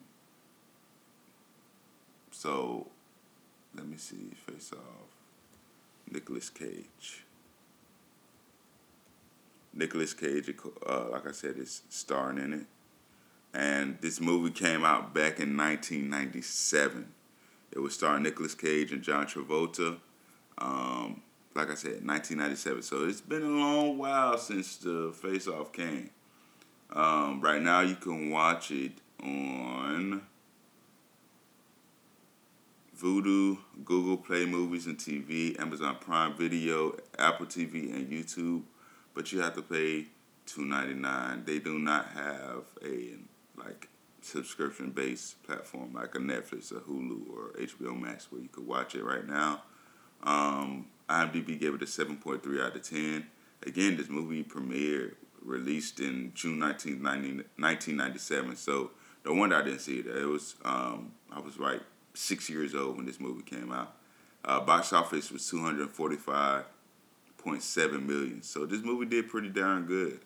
so 2.38 2.86
let 3.76 3.88
me 3.88 3.98
see, 3.98 4.30
Face 4.46 4.72
Off, 4.72 5.10
Nicolas 6.12 6.52
Cage. 6.52 7.24
Nicolas 9.74 10.14
Cage, 10.14 10.54
uh, 10.88 11.06
like 11.10 11.28
I 11.28 11.32
said, 11.32 11.58
is 11.58 11.82
starring 11.90 12.38
in 12.38 12.54
it. 12.54 12.66
And 13.56 13.98
this 14.02 14.22
movie 14.22 14.52
came 14.52 14.86
out 14.86 15.16
back 15.16 15.40
in 15.40 15.58
1997. 15.58 17.08
It 17.72 17.80
was 17.80 17.96
starring 17.96 18.22
Nicolas 18.22 18.54
Cage 18.54 18.92
and 18.92 19.02
John 19.02 19.26
Travolta. 19.26 19.98
Um, 20.60 21.24
like 21.56 21.72
I 21.72 21.76
said, 21.76 22.06
1997. 22.06 22.84
So 22.84 23.08
it's 23.08 23.20
been 23.20 23.42
a 23.42 23.46
long 23.46 23.98
while 23.98 24.38
since 24.38 24.78
the 24.78 25.12
Face 25.12 25.48
Off 25.48 25.74
came. 25.74 26.12
Um, 26.94 27.42
right 27.42 27.64
now, 27.64 27.82
you 27.82 27.96
can 27.96 28.30
watch 28.30 28.70
it 28.70 28.92
on 29.24 30.22
Vudu, 32.98 33.58
Google 33.86 34.18
Play 34.18 34.46
Movies 34.46 34.88
and 34.88 34.98
TV, 34.98 35.60
Amazon 35.60 35.98
Prime 36.00 36.36
Video, 36.36 36.96
Apple 37.18 37.46
TV, 37.46 37.94
and 37.94 38.10
YouTube 38.10 38.64
but 39.18 39.32
you 39.32 39.42
have 39.42 39.56
to 39.56 39.64
pay 39.64 40.06
two 40.46 40.64
ninety 40.64 40.94
nine. 40.94 41.44
They 41.44 41.58
do 41.58 41.80
not 41.80 42.10
have 42.14 42.66
a 42.86 43.16
like 43.58 43.90
subscription 44.22 44.92
based 44.92 45.42
platform 45.42 45.92
like 45.94 46.14
a 46.14 46.20
Netflix, 46.20 46.72
a 46.72 46.76
Hulu, 46.76 47.28
or 47.28 47.60
HBO 47.60 48.00
Max 48.00 48.32
where 48.32 48.42
you 48.42 48.48
could 48.48 48.68
watch 48.68 48.94
it 48.94 49.04
right 49.04 49.28
now. 49.28 49.64
Um, 50.22 50.86
IMDb 51.10 51.60
gave 51.60 51.74
it 51.74 51.82
a 51.82 51.88
seven 51.88 52.18
point 52.18 52.44
three 52.44 52.62
out 52.62 52.76
of 52.76 52.88
ten. 52.88 53.26
Again, 53.66 53.98
this 53.98 54.08
movie 54.08 54.44
premiered 54.44 55.16
released 55.42 56.00
in 56.00 56.32
June 56.36 56.60
19, 56.60 57.02
1997. 57.02 58.56
So 58.56 58.92
no 59.26 59.34
wonder 59.34 59.56
I 59.56 59.64
didn't 59.64 59.80
see 59.80 59.98
it. 59.98 60.06
It 60.06 60.28
was 60.28 60.56
um, 60.64 61.14
I 61.32 61.40
was 61.40 61.58
right 61.58 61.82
six 62.18 62.50
years 62.50 62.76
old 62.76 62.98
when 62.98 63.06
this 63.06 63.20
movie 63.20 63.44
came 63.44 63.72
out. 63.72 63.96
Uh, 64.44 64.60
box 64.60 64.94
office 64.94 65.32
was 65.32 65.48
two 65.48 65.62
hundred 65.62 65.90
forty 65.90 66.16
five 66.16 66.66
1.7 67.48 68.06
million. 68.06 68.42
So 68.44 68.66
this 68.66 68.84
movie 68.84 69.06
did 69.06 69.30
pretty 69.30 69.50
darn 69.50 69.86
good 69.86 70.20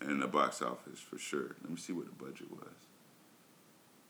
in 0.00 0.20
the 0.20 0.26
box 0.26 0.62
office 0.62 0.98
for 0.98 1.18
sure. 1.18 1.56
Let 1.62 1.70
me 1.70 1.76
see 1.76 1.92
what 1.92 2.06
the 2.06 2.24
budget 2.24 2.50
was. 2.50 2.68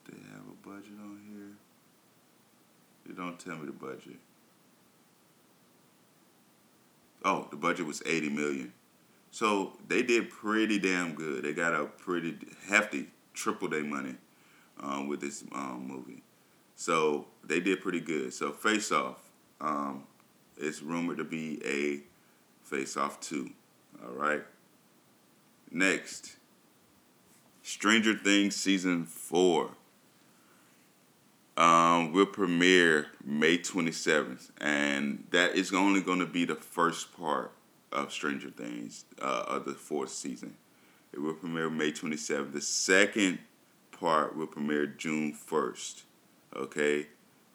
They 0.08 0.16
have 0.30 0.42
a 0.42 0.68
budget 0.68 0.92
on 1.00 1.20
here. 1.28 1.56
They 3.06 3.14
don't 3.14 3.38
tell 3.38 3.56
me 3.56 3.66
the 3.66 3.72
budget. 3.72 4.18
Oh, 7.24 7.48
the 7.50 7.56
budget 7.56 7.86
was 7.86 8.02
80 8.06 8.30
million. 8.30 8.72
So 9.30 9.72
they 9.88 10.02
did 10.02 10.30
pretty 10.30 10.78
damn 10.78 11.14
good. 11.14 11.44
They 11.44 11.52
got 11.52 11.74
a 11.74 11.84
pretty 11.84 12.36
hefty 12.68 13.08
triple 13.34 13.68
day 13.68 13.82
money 13.82 14.14
um, 14.80 15.08
with 15.08 15.20
this 15.20 15.44
um, 15.52 15.86
movie. 15.86 16.22
So 16.80 17.26
they 17.44 17.60
did 17.60 17.82
pretty 17.82 18.00
good. 18.00 18.32
So 18.32 18.52
Face 18.52 18.90
Off, 18.90 19.18
um, 19.60 20.04
it's 20.56 20.80
rumored 20.80 21.18
to 21.18 21.24
be 21.24 21.60
a 21.62 22.00
Face 22.66 22.96
Off 22.96 23.20
2. 23.20 23.50
All 24.02 24.12
right. 24.14 24.40
Next, 25.70 26.36
Stranger 27.62 28.14
Things 28.14 28.56
Season 28.56 29.04
4 29.04 29.72
um, 31.58 32.12
will 32.12 32.24
premiere 32.24 33.08
May 33.22 33.58
27th, 33.58 34.50
and 34.58 35.24
that 35.32 35.56
is 35.56 35.74
only 35.74 36.00
going 36.00 36.20
to 36.20 36.26
be 36.26 36.46
the 36.46 36.54
first 36.54 37.14
part 37.14 37.52
of 37.92 38.10
Stranger 38.10 38.48
Things 38.48 39.04
uh, 39.20 39.44
of 39.46 39.66
the 39.66 39.74
fourth 39.74 40.12
season. 40.12 40.54
It 41.12 41.20
will 41.20 41.34
premiere 41.34 41.68
May 41.68 41.92
27th. 41.92 42.54
The 42.54 42.62
second 42.62 43.40
part 43.92 44.34
will 44.34 44.46
premiere 44.46 44.86
June 44.86 45.34
1st. 45.34 46.04
Okay? 46.54 47.06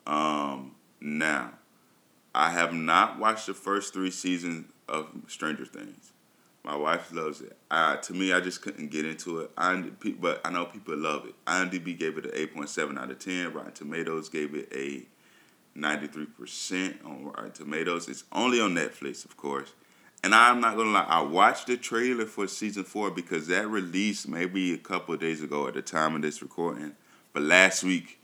Um, 0.07 0.75
now, 1.01 1.51
I 2.33 2.51
have 2.51 2.73
not 2.73 3.19
watched 3.19 3.47
the 3.47 3.53
first 3.53 3.93
three 3.93 4.11
seasons 4.11 4.71
of 4.87 5.09
Stranger 5.27 5.65
Things. 5.65 6.11
My 6.63 6.75
wife 6.75 7.13
loves 7.13 7.41
it. 7.41 7.55
I, 7.69 7.97
to 7.97 8.13
me, 8.13 8.33
I 8.33 8.39
just 8.39 8.61
couldn't 8.61 8.89
get 8.89 9.05
into 9.05 9.39
it. 9.39 9.51
I, 9.55 9.83
but 10.19 10.41
I 10.43 10.51
know 10.51 10.65
people 10.65 10.97
love 10.97 11.27
it. 11.27 11.35
IMDb 11.45 11.97
gave 11.97 12.17
it 12.17 12.25
an 12.25 12.31
8.7 12.31 12.97
out 12.97 13.11
of 13.11 13.19
10. 13.19 13.53
Rotten 13.53 13.71
Tomatoes 13.71 14.29
gave 14.29 14.55
it 14.55 14.67
a 14.73 15.05
93% 15.77 17.05
on 17.05 17.25
Rotten 17.25 17.51
Tomatoes. 17.51 18.09
It's 18.09 18.23
only 18.31 18.59
on 18.59 18.73
Netflix, 18.73 19.25
of 19.25 19.37
course. 19.37 19.73
And 20.23 20.33
I'm 20.33 20.59
not 20.59 20.75
gonna 20.75 20.89
lie, 20.89 21.05
I 21.07 21.21
watched 21.21 21.67
the 21.67 21.77
trailer 21.77 22.25
for 22.25 22.47
season 22.47 22.83
four 22.83 23.11
because 23.11 23.45
that 23.47 23.67
released 23.67 24.27
maybe 24.27 24.73
a 24.73 24.77
couple 24.77 25.15
days 25.17 25.43
ago 25.43 25.67
at 25.67 25.75
the 25.75 25.83
time 25.83 26.15
of 26.15 26.23
this 26.23 26.41
recording. 26.41 26.93
But 27.31 27.43
last 27.43 27.83
week, 27.83 28.19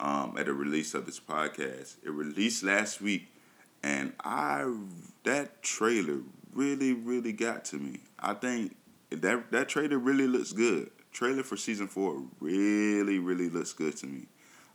um, 0.00 0.36
at 0.38 0.46
the 0.46 0.52
release 0.52 0.94
of 0.94 1.06
this 1.06 1.20
podcast, 1.20 1.96
it 2.04 2.10
released 2.10 2.62
last 2.62 3.00
week 3.00 3.28
and 3.82 4.12
I 4.24 4.70
that 5.24 5.62
trailer 5.62 6.20
really 6.52 6.92
really 6.92 7.32
got 7.32 7.64
to 7.66 7.76
me. 7.76 8.00
I 8.18 8.34
think 8.34 8.76
that 9.10 9.50
that 9.50 9.68
trailer 9.68 9.98
really 9.98 10.26
looks 10.26 10.52
good. 10.52 10.90
Trailer 11.12 11.42
for 11.42 11.56
season 11.56 11.88
four 11.88 12.22
really 12.40 13.18
really 13.18 13.48
looks 13.48 13.72
good 13.72 13.96
to 13.98 14.06
me. 14.06 14.26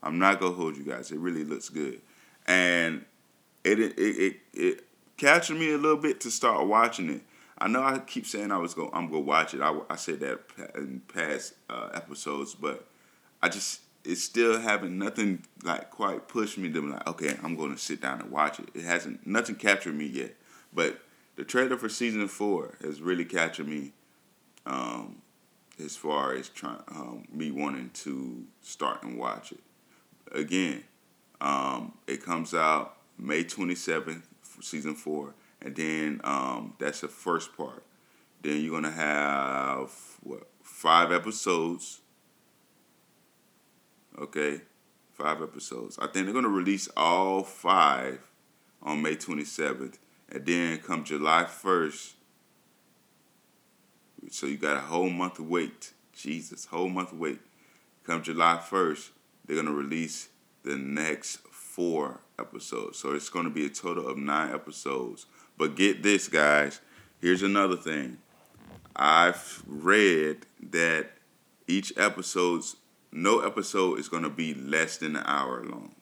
I'm 0.01 0.19
not 0.19 0.39
gonna 0.39 0.55
hold 0.55 0.77
you 0.77 0.83
guys. 0.83 1.11
It 1.11 1.19
really 1.19 1.43
looks 1.43 1.69
good, 1.69 2.01
and 2.47 3.05
it 3.63 3.79
it 3.79 3.93
it, 3.97 4.35
it 4.53 4.85
captured 5.17 5.57
me 5.57 5.71
a 5.71 5.77
little 5.77 5.97
bit 5.97 6.21
to 6.21 6.31
start 6.31 6.65
watching 6.67 7.09
it. 7.09 7.21
I 7.57 7.67
know 7.67 7.83
I 7.83 7.99
keep 7.99 8.25
saying 8.25 8.51
I 8.51 8.57
was 8.57 8.73
going. 8.73 8.89
I'm 8.93 9.07
gonna 9.07 9.19
watch 9.19 9.53
it. 9.53 9.61
I, 9.61 9.77
I 9.89 9.95
said 9.95 10.19
that 10.21 10.41
in 10.75 11.01
past 11.13 11.53
uh, 11.69 11.89
episodes, 11.93 12.55
but 12.55 12.87
I 13.41 13.49
just 13.49 13.81
it's 14.03 14.23
still 14.23 14.59
having 14.59 14.97
nothing 14.97 15.43
like 15.63 15.89
quite 15.89 16.27
pushed 16.27 16.57
me 16.57 16.71
to 16.71 16.81
be 16.81 16.87
like, 16.87 17.07
okay, 17.07 17.37
I'm 17.43 17.55
going 17.55 17.73
to 17.73 17.77
sit 17.77 18.01
down 18.01 18.21
and 18.21 18.31
watch 18.31 18.59
it. 18.59 18.69
It 18.73 18.83
hasn't 18.83 19.25
nothing 19.25 19.55
captured 19.55 19.95
me 19.95 20.05
yet, 20.05 20.35
but 20.73 20.99
the 21.35 21.43
trailer 21.43 21.77
for 21.77 21.89
season 21.89 22.27
four 22.27 22.75
has 22.81 23.01
really 23.01 23.25
captured 23.25 23.67
me. 23.67 23.93
Um, 24.65 25.21
as 25.83 25.95
far 25.95 26.33
as 26.33 26.49
trying 26.49 26.83
um, 26.89 27.25
me 27.31 27.51
wanting 27.51 27.89
to 27.89 28.43
start 28.61 29.03
and 29.03 29.17
watch 29.17 29.51
it 29.51 29.59
again, 30.31 30.83
um, 31.41 31.93
it 32.07 32.23
comes 32.23 32.53
out 32.53 32.97
May 33.17 33.43
27th, 33.43 34.23
season 34.61 34.95
four, 34.95 35.33
and 35.61 35.75
then 35.75 36.21
um, 36.23 36.75
that's 36.79 37.01
the 37.01 37.07
first 37.07 37.57
part. 37.57 37.83
Then 38.41 38.61
you're 38.61 38.71
gonna 38.71 38.91
have 38.91 39.91
what 40.21 40.47
five 40.61 41.11
episodes. 41.11 42.01
Okay, 44.23 44.61
five 45.11 45.41
episodes. 45.41 45.99
I 45.99 46.07
think 46.07 46.25
they're 46.25 46.33
gonna 46.33 46.47
release 46.47 46.87
all 46.95 47.43
five 47.43 48.25
on 48.81 49.01
May 49.01 49.17
27th, 49.17 49.97
and 50.29 50.45
then 50.45 50.77
come 50.77 51.03
July 51.03 51.43
1st. 51.43 52.13
So 54.31 54.45
you 54.45 54.55
got 54.55 54.77
a 54.77 54.79
whole 54.79 55.09
month 55.09 55.41
wait. 55.41 55.91
Jesus, 56.13 56.67
whole 56.67 56.87
month 56.87 57.11
wait. 57.11 57.41
Come 58.05 58.23
July 58.23 58.61
1st, 58.65 59.09
they're 59.45 59.57
gonna 59.57 59.73
release 59.73 60.29
the 60.63 60.77
next 60.77 61.39
four 61.51 62.21
episodes. 62.39 62.99
So 62.99 63.11
it's 63.11 63.27
to 63.27 63.49
be 63.49 63.65
a 63.65 63.69
total 63.69 64.07
of 64.07 64.17
nine 64.17 64.53
episodes. 64.53 65.25
But 65.57 65.75
get 65.75 66.01
this, 66.01 66.29
guys. 66.29 66.79
Here's 67.19 67.43
another 67.43 67.75
thing. 67.75 68.19
I've 68.95 69.63
read 69.67 70.45
that 70.61 71.09
each 71.67 71.91
episode's 71.97 72.77
no 73.13 73.41
episode 73.41 73.99
is 73.99 74.09
going 74.09 74.23
to 74.23 74.29
be 74.29 74.53
less 74.53 74.97
than 74.97 75.15
an 75.15 75.23
hour 75.25 75.63
long. 75.63 75.95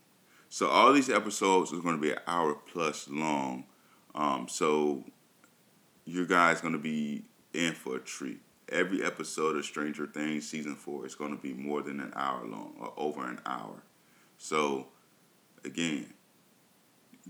So 0.49 0.67
all 0.67 0.93
these 0.93 1.09
episodes 1.09 1.71
are 1.73 1.81
going 1.81 1.95
to 1.95 2.01
be 2.01 2.11
an 2.11 2.19
hour 2.27 2.55
plus 2.71 3.07
long. 3.09 3.65
Um, 4.15 4.47
so 4.49 5.03
you 6.05 6.25
guys 6.25 6.61
going 6.61 6.73
to 6.73 6.79
be 6.79 7.23
in 7.53 7.73
for 7.73 7.97
a 7.97 7.99
treat. 7.99 8.39
Every 8.69 9.03
episode 9.03 9.57
of 9.57 9.65
Stranger 9.65 10.07
Things 10.07 10.47
season 10.47 10.75
four 10.75 11.05
is 11.05 11.15
going 11.15 11.35
to 11.35 11.41
be 11.41 11.53
more 11.53 11.81
than 11.81 11.99
an 11.99 12.13
hour 12.15 12.45
long 12.45 12.73
or 12.79 12.93
over 12.95 13.27
an 13.27 13.39
hour. 13.45 13.83
So 14.37 14.87
again, 15.65 16.13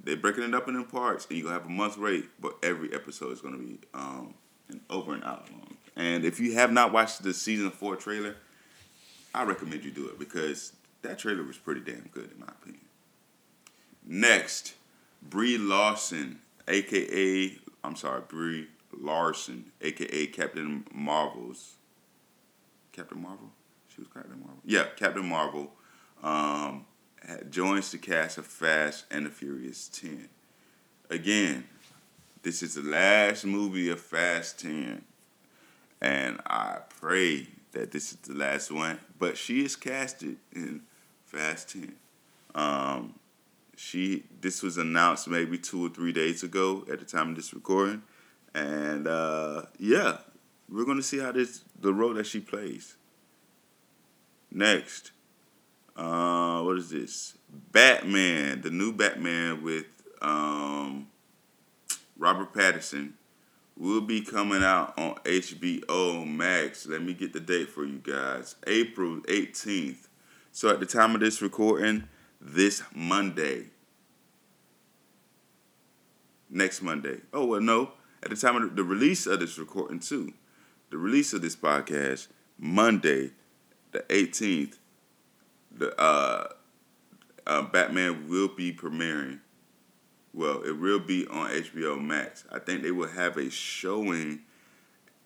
they're 0.03 0.17
breaking 0.17 0.43
it 0.43 0.53
up 0.53 0.67
in 0.67 0.83
parts, 0.85 1.25
and 1.27 1.37
you 1.37 1.43
gonna 1.43 1.55
have 1.55 1.65
a 1.65 1.69
month 1.69 1.97
rate, 1.97 2.29
but 2.39 2.55
every 2.63 2.93
episode 2.93 3.33
is 3.33 3.41
gonna 3.41 3.57
be 3.57 3.79
um, 3.93 4.33
an 4.69 4.81
over 4.89 5.13
an 5.13 5.23
hour 5.23 5.43
long. 5.51 5.75
And 5.95 6.23
if 6.23 6.39
you 6.39 6.53
have 6.53 6.71
not 6.71 6.93
watched 6.93 7.23
the 7.23 7.33
season 7.33 7.71
four 7.71 7.95
trailer, 7.95 8.37
I 9.33 9.43
recommend 9.43 9.83
you 9.83 9.91
do 9.91 10.07
it 10.07 10.19
because 10.19 10.73
that 11.01 11.19
trailer 11.19 11.43
was 11.43 11.57
pretty 11.57 11.81
damn 11.81 12.09
good 12.11 12.31
in 12.31 12.39
my 12.39 12.47
opinion. 12.47 12.81
Next, 14.05 14.73
Brie 15.21 15.57
Larson, 15.57 16.39
aka 16.67 17.57
I'm 17.83 17.95
sorry, 17.95 18.21
Brie 18.27 18.67
Larson, 18.97 19.71
aka 19.81 20.27
Captain 20.27 20.85
Marvel's 20.93 21.75
Captain 22.91 23.21
Marvel. 23.21 23.51
She 23.87 24.01
was 24.01 24.09
Captain 24.13 24.39
Marvel. 24.39 24.61
Yeah, 24.65 24.85
Captain 24.95 25.27
Marvel. 25.27 25.71
Um, 26.23 26.85
joins 27.49 27.91
the 27.91 27.97
cast 27.97 28.37
of 28.37 28.45
Fast 28.45 29.05
and 29.11 29.25
the 29.25 29.29
Furious 29.29 29.87
10. 29.87 30.29
Again, 31.09 31.65
this 32.43 32.63
is 32.63 32.75
the 32.75 32.81
last 32.81 33.45
movie 33.45 33.89
of 33.89 33.99
Fast 33.99 34.59
10. 34.59 35.03
And 36.01 36.39
I 36.45 36.79
pray 36.99 37.47
that 37.71 37.91
this 37.91 38.11
is 38.11 38.17
the 38.17 38.33
last 38.33 38.71
one. 38.71 38.99
But 39.17 39.37
she 39.37 39.63
is 39.63 39.75
casted 39.75 40.37
in 40.53 40.81
Fast 41.25 41.71
10. 41.71 41.95
Um, 42.53 43.15
she 43.75 44.23
this 44.41 44.61
was 44.61 44.77
announced 44.77 45.27
maybe 45.27 45.57
two 45.57 45.85
or 45.85 45.89
three 45.89 46.11
days 46.11 46.43
ago 46.43 46.85
at 46.91 46.99
the 46.99 47.05
time 47.05 47.29
of 47.29 47.35
this 47.35 47.53
recording. 47.53 48.03
And 48.53 49.07
uh, 49.07 49.63
yeah, 49.79 50.17
we're 50.69 50.85
gonna 50.85 51.01
see 51.01 51.19
how 51.19 51.31
this 51.31 51.63
the 51.79 51.93
role 51.93 52.13
that 52.13 52.27
she 52.27 52.41
plays. 52.41 52.95
Next, 54.51 55.11
uh, 55.95 56.61
what 56.61 56.77
is 56.77 56.89
this? 56.89 57.37
Batman, 57.71 58.61
the 58.61 58.69
new 58.69 58.91
Batman 58.91 59.63
with 59.63 59.85
um, 60.21 61.07
Robert 62.17 62.53
Pattinson 62.53 63.13
will 63.81 63.99
be 63.99 64.21
coming 64.21 64.63
out 64.63 64.93
on 64.95 65.15
HBO 65.25 66.27
Max. 66.27 66.85
Let 66.85 67.01
me 67.01 67.15
get 67.15 67.33
the 67.33 67.39
date 67.39 67.67
for 67.67 67.83
you 67.83 67.97
guys. 67.97 68.53
April 68.67 69.21
18th. 69.21 70.07
So 70.51 70.69
at 70.69 70.79
the 70.79 70.85
time 70.85 71.15
of 71.15 71.21
this 71.21 71.41
recording, 71.41 72.03
this 72.39 72.83
Monday. 72.93 73.69
Next 76.47 76.83
Monday. 76.83 77.21
Oh, 77.33 77.47
well, 77.47 77.61
no. 77.61 77.93
At 78.21 78.29
the 78.29 78.35
time 78.35 78.55
of 78.57 78.75
the 78.75 78.83
release 78.83 79.25
of 79.25 79.39
this 79.39 79.57
recording, 79.57 79.99
too. 79.99 80.31
The 80.91 80.97
release 80.97 81.33
of 81.33 81.41
this 81.41 81.55
podcast, 81.55 82.27
Monday, 82.59 83.31
the 83.93 84.01
18th, 84.01 84.77
the 85.75 85.99
uh, 85.99 86.49
uh, 87.47 87.61
Batman 87.63 88.29
will 88.29 88.49
be 88.49 88.71
premiering. 88.71 89.39
Well, 90.33 90.63
it 90.63 90.79
will 90.79 90.99
be 90.99 91.27
on 91.27 91.49
HBO 91.49 92.01
Max. 92.01 92.45
I 92.51 92.59
think 92.59 92.83
they 92.83 92.91
will 92.91 93.09
have 93.09 93.37
a 93.37 93.49
showing 93.49 94.41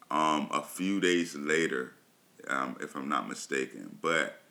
um, 0.10 0.50
a 0.52 0.62
few 0.62 1.00
days 1.00 1.36
later, 1.36 1.94
um, 2.48 2.76
if 2.80 2.96
I'm 2.96 3.08
not 3.08 3.28
mistaken. 3.28 3.98
But 4.02 4.42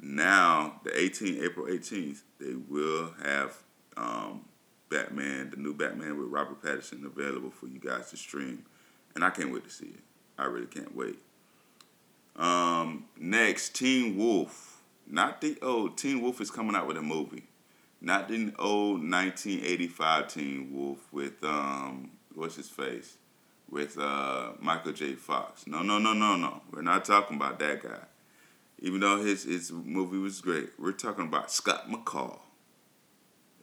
now, 0.00 0.80
the 0.84 0.90
18th, 0.90 1.42
April 1.42 1.66
18th, 1.66 2.20
they 2.38 2.54
will 2.54 3.14
have 3.24 3.56
um, 3.96 4.44
Batman, 4.90 5.50
the 5.50 5.56
new 5.56 5.74
Batman 5.74 6.18
with 6.18 6.28
Robert 6.28 6.62
Pattinson, 6.62 7.04
available 7.04 7.50
for 7.50 7.66
you 7.66 7.78
guys 7.78 8.10
to 8.10 8.16
stream. 8.16 8.64
And 9.14 9.24
I 9.24 9.30
can't 9.30 9.52
wait 9.52 9.64
to 9.64 9.70
see 9.70 9.86
it. 9.86 10.00
I 10.38 10.44
really 10.44 10.66
can't 10.66 10.94
wait. 10.94 11.18
Um, 12.36 13.06
next, 13.18 13.74
Teen 13.74 14.16
Wolf. 14.16 14.80
Not 15.06 15.40
the 15.40 15.58
old 15.62 15.96
Teen 15.96 16.20
Wolf 16.20 16.40
is 16.40 16.50
coming 16.50 16.76
out 16.76 16.86
with 16.86 16.96
a 16.96 17.02
movie. 17.02 17.47
Not 18.00 18.28
the 18.28 18.52
old 18.58 19.00
1985 19.00 20.28
Teen 20.28 20.72
Wolf 20.72 21.12
with 21.12 21.42
um 21.42 22.12
what's 22.34 22.56
his 22.56 22.68
face 22.68 23.16
with 23.70 23.98
uh 23.98 24.52
Michael 24.60 24.92
J. 24.92 25.14
Fox. 25.14 25.66
No, 25.66 25.82
no, 25.82 25.98
no, 25.98 26.12
no, 26.12 26.36
no. 26.36 26.62
We're 26.70 26.82
not 26.82 27.04
talking 27.04 27.36
about 27.36 27.58
that 27.58 27.82
guy. 27.82 28.04
Even 28.80 29.00
though 29.00 29.22
his 29.22 29.44
his 29.44 29.72
movie 29.72 30.18
was 30.18 30.40
great, 30.40 30.70
we're 30.78 30.92
talking 30.92 31.24
about 31.24 31.50
Scott 31.50 31.90
McCall. 31.90 32.38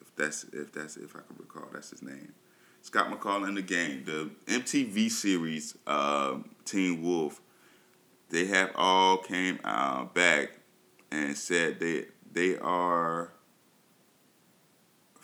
If 0.02 0.16
that's 0.16 0.44
if 0.46 0.74
that's 0.74 0.98
if 0.98 1.16
I 1.16 1.20
can 1.20 1.38
recall, 1.38 1.70
that's 1.72 1.92
his 1.92 2.02
name. 2.02 2.34
Scott 2.82 3.10
McCall 3.10 3.48
in 3.48 3.56
the 3.56 3.62
game. 3.62 4.04
The 4.06 4.30
MTV 4.46 5.10
series 5.10 5.76
uh, 5.88 6.38
Teen 6.66 7.02
Wolf. 7.02 7.42
They 8.30 8.46
have 8.48 8.72
all 8.76 9.18
came 9.18 9.60
uh, 9.64 10.06
back 10.06 10.52
and 11.10 11.38
said 11.38 11.80
they 11.80 12.06
they 12.32 12.58
are 12.58 13.32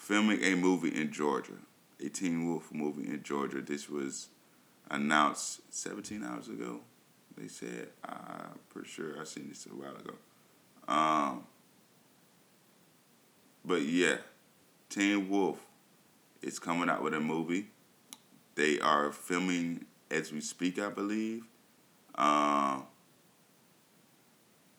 filming 0.02 0.44
a 0.44 0.56
movie 0.56 1.00
in 1.00 1.12
Georgia, 1.12 1.54
a 2.04 2.10
Teen 2.10 2.48
Wolf 2.48 2.74
movie 2.74 3.08
in 3.08 3.22
Georgia. 3.22 3.62
This 3.62 3.88
was 3.88 4.30
announced 4.90 5.62
17 5.70 6.24
hours 6.24 6.48
ago. 6.48 6.80
They 7.38 7.48
said, 7.48 7.90
I'm 8.04 8.60
pretty 8.70 8.90
sure 8.90 9.22
I 9.22 9.26
seen 9.26 9.48
this 9.50 9.68
a 9.68 9.70
while 9.70 9.96
ago. 9.96 10.16
Um, 10.88 11.44
but 13.64 13.84
yeah, 13.84 14.18
Teen 14.90 15.30
Wolf 15.30 15.60
is 16.42 16.58
coming 16.58 16.90
out 16.90 17.04
with 17.04 17.14
a 17.14 17.20
movie. 17.20 17.68
They 18.56 18.80
are 18.80 19.12
filming 19.12 19.86
as 20.10 20.32
we 20.32 20.42
speak, 20.42 20.80
I 20.80 20.90
believe. 20.90 21.44
Um, 22.16 22.88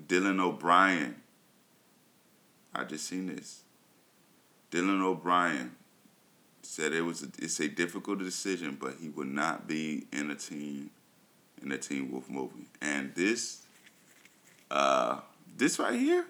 Dylan 0.05 0.41
O'Brien. 0.41 1.15
I 2.75 2.83
just 2.83 3.07
seen 3.07 3.35
this. 3.35 3.62
Dylan 4.73 5.03
O'Brien 5.03 5.77
said 6.63 6.93
it 6.93 7.03
was 7.03 7.23
a, 7.23 7.27
it's 7.39 7.61
a 7.61 7.69
difficult 7.69 8.19
decision, 8.19 8.79
but 8.81 8.95
he 9.01 9.11
would 9.11 9.29
not 9.29 9.69
be 9.69 10.07
in 10.13 10.31
a 10.31 10.35
team 10.35 10.91
in 11.63 11.71
a 11.71 11.79
Teen 11.79 12.11
Wolf 12.11 12.29
movie. 12.29 12.69
And 12.81 13.15
this 13.15 13.67
uh 14.71 15.21
this 15.57 15.79
right 15.79 15.99
here 15.99 16.25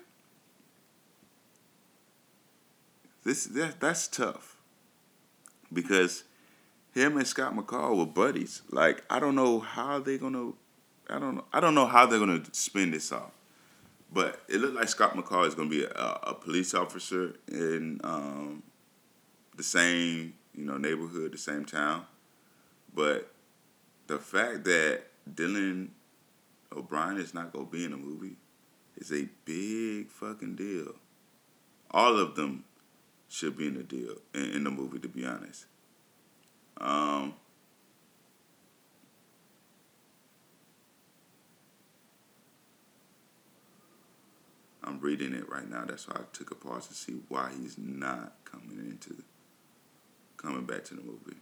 this 3.24 3.44
that, 3.44 3.80
that's 3.80 4.08
tough. 4.08 4.56
Because 5.72 6.24
him 6.92 7.16
and 7.16 7.26
Scott 7.26 7.54
McCall 7.54 7.96
were 7.96 8.06
buddies. 8.06 8.62
Like 8.70 9.04
I 9.08 9.20
don't 9.20 9.36
know 9.36 9.60
how 9.60 10.00
they're 10.00 10.18
gonna 10.18 10.50
I 11.08 11.18
don't 11.20 11.36
know 11.36 11.44
I 11.52 11.60
don't 11.60 11.76
know 11.76 11.86
how 11.86 12.06
they're 12.06 12.18
gonna 12.18 12.42
spin 12.52 12.90
this 12.90 13.12
off. 13.12 13.30
But 14.12 14.40
it 14.48 14.60
looked 14.60 14.74
like 14.74 14.88
Scott 14.88 15.16
McCall 15.16 15.46
is 15.46 15.54
going 15.54 15.70
to 15.70 15.74
be 15.74 15.84
a, 15.84 16.18
a, 16.24 16.34
police 16.34 16.74
officer 16.74 17.34
in 17.48 17.98
um, 18.04 18.62
the 19.56 19.62
same 19.62 20.34
you 20.54 20.64
know 20.64 20.76
neighborhood, 20.76 21.32
the 21.32 21.38
same 21.38 21.64
town. 21.64 22.04
But 22.94 23.30
the 24.06 24.18
fact 24.18 24.64
that 24.64 25.04
Dylan 25.34 25.88
O'Brien 26.76 27.18
is 27.18 27.32
not 27.32 27.52
gonna 27.52 27.66
be 27.66 27.84
in 27.84 27.92
the 27.92 27.96
movie 27.96 28.36
is 28.96 29.12
a 29.12 29.28
big 29.44 30.08
fucking 30.10 30.56
deal. 30.56 30.94
All 31.90 32.18
of 32.18 32.34
them 32.34 32.64
should 33.28 33.56
be 33.56 33.68
in 33.68 33.74
the 33.74 33.82
deal 33.82 34.16
in, 34.34 34.50
in 34.50 34.64
the 34.64 34.70
movie, 34.70 34.98
to 34.98 35.08
be 35.08 35.24
honest. 35.24 35.66
Um, 36.78 37.34
I'm 44.92 45.00
reading 45.00 45.32
it 45.32 45.48
right 45.48 45.68
now. 45.68 45.84
That's 45.86 46.06
why 46.06 46.16
I 46.16 46.24
took 46.34 46.50
a 46.50 46.54
pause 46.54 46.86
to 46.88 46.94
see 46.94 47.14
why 47.28 47.50
he's 47.58 47.78
not 47.78 48.34
coming 48.44 48.78
into 48.78 49.22
coming 50.36 50.64
back 50.64 50.84
to 50.84 50.94
the 50.94 51.00
movie. 51.00 51.36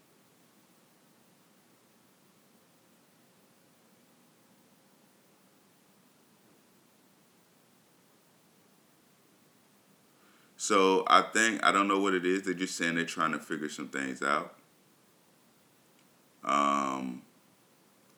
So 10.56 11.04
I 11.08 11.22
think 11.22 11.64
I 11.64 11.72
don't 11.72 11.88
know 11.88 11.98
what 11.98 12.14
it 12.14 12.24
is. 12.24 12.42
They're 12.42 12.54
just 12.54 12.76
saying 12.76 12.94
they're 12.94 13.04
trying 13.04 13.32
to 13.32 13.40
figure 13.40 13.68
some 13.68 13.88
things 13.88 14.22
out. 14.22 14.54
Um, 16.44 17.22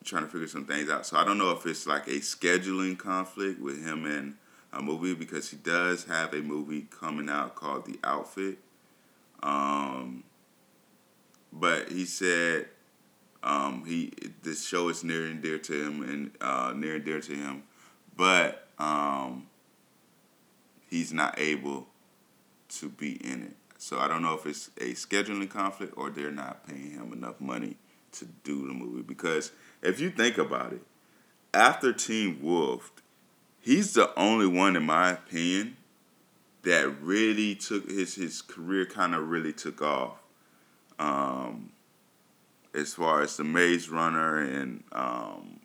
trying 0.03 0.25
to 0.25 0.29
figure 0.29 0.47
some 0.47 0.65
things 0.65 0.91
out. 0.91 1.07
So 1.07 1.17
I 1.17 1.25
don't 1.25 1.39
know 1.39 1.51
if 1.51 1.65
it's 1.65 1.87
like 1.87 2.05
a 2.05 2.19
scheduling 2.19 2.99
conflict 2.99 3.59
with 3.59 3.83
him 3.83 4.05
and 4.05 4.35
a 4.73 4.81
movie 4.81 5.13
because 5.13 5.49
he 5.49 5.57
does 5.57 6.05
have 6.05 6.33
a 6.33 6.41
movie 6.41 6.87
coming 6.89 7.29
out 7.29 7.55
called 7.55 7.85
The 7.85 7.99
Outfit. 8.03 8.57
Um, 9.41 10.23
but 11.51 11.89
he 11.89 12.05
said 12.05 12.67
um, 13.43 13.83
he 13.85 14.11
this 14.41 14.65
show 14.65 14.89
is 14.89 15.03
near 15.03 15.25
and 15.25 15.41
dear 15.41 15.59
to 15.59 15.73
him 15.73 16.01
and 16.01 16.31
uh, 16.41 16.73
near 16.75 16.95
and 16.95 17.05
dear 17.05 17.19
to 17.19 17.33
him, 17.33 17.63
but 18.15 18.67
um, 18.79 19.47
he's 20.89 21.13
not 21.13 21.37
able 21.37 21.87
to 22.69 22.89
be 22.89 23.13
in 23.25 23.43
it. 23.43 23.55
So 23.77 23.99
I 23.99 24.07
don't 24.07 24.21
know 24.21 24.33
if 24.33 24.45
it's 24.45 24.69
a 24.77 24.93
scheduling 24.93 25.49
conflict 25.49 25.93
or 25.97 26.09
they're 26.09 26.31
not 26.31 26.65
paying 26.65 26.91
him 26.91 27.11
enough 27.11 27.41
money 27.41 27.75
to 28.13 28.25
do 28.43 28.67
the 28.67 28.73
movie. 28.73 29.01
Because 29.01 29.51
if 29.81 29.99
you 29.99 30.09
think 30.09 30.37
about 30.37 30.71
it, 30.71 30.81
after 31.53 31.91
Teen 31.91 32.39
Wolf, 32.41 32.91
he's 33.63 33.93
the 33.93 34.13
only 34.19 34.47
one, 34.47 34.75
in 34.75 34.83
my 34.83 35.11
opinion, 35.11 35.77
that 36.63 36.87
really 37.01 37.55
took 37.55 37.89
his 37.89 38.15
his 38.15 38.41
career 38.41 38.85
kind 38.85 39.15
of 39.15 39.27
really 39.27 39.53
took 39.53 39.81
off. 39.81 40.17
Um, 40.99 41.71
as 42.73 42.93
far 42.93 43.21
as 43.21 43.37
the 43.37 43.43
Maze 43.43 43.89
Runner 43.89 44.37
and 44.39 44.83
um, 44.91 45.59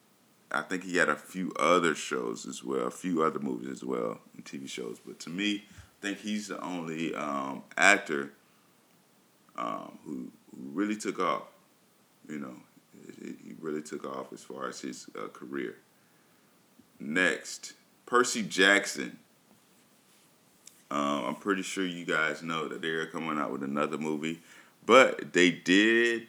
I 0.51 0.63
think 0.63 0.85
he 0.85 0.97
had 0.97 1.09
a 1.09 1.17
few 1.17 1.53
other 1.59 1.95
shows 1.95 2.47
as 2.47 2.65
well, 2.65 2.87
a 2.87 2.91
few 2.91 3.23
other 3.23 3.39
movies 3.39 3.69
as 3.69 3.85
well, 3.85 4.19
and 4.35 4.45
TV 4.45 4.69
shows. 4.69 4.99
But 5.05 5.19
to 5.21 5.31
me, 5.31 5.65
I 5.71 6.07
think 6.07 6.19
he's 6.21 6.49
the 6.49 6.61
only 6.63 7.15
um, 7.15 7.63
actor 7.77 8.33
um, 9.57 9.99
who, 10.05 10.31
who 10.55 10.71
really 10.73 10.97
took 10.97 11.19
off. 11.19 11.43
You 12.29 12.39
know, 12.39 12.55
he, 13.21 13.55
really 13.61 13.83
took 13.83 14.05
off 14.05 14.33
as 14.33 14.43
far 14.43 14.69
as 14.69 14.81
his 14.81 15.09
uh, 15.19 15.29
career. 15.29 15.77
Next, 17.01 17.75
Percy 18.09 18.43
Jackson. 18.43 19.19
Um, 20.91 21.25
I'm 21.27 21.35
pretty 21.35 21.63
sure 21.63 21.85
you 21.85 22.07
guys 22.07 22.43
know 22.43 22.67
that 22.69 22.81
they're 22.81 23.07
coming 23.07 23.39
out 23.39 23.53
with 23.53 23.63
another 23.63 23.99
movie, 23.99 24.41
but 24.87 25.35
they 25.35 25.51
did 25.51 26.27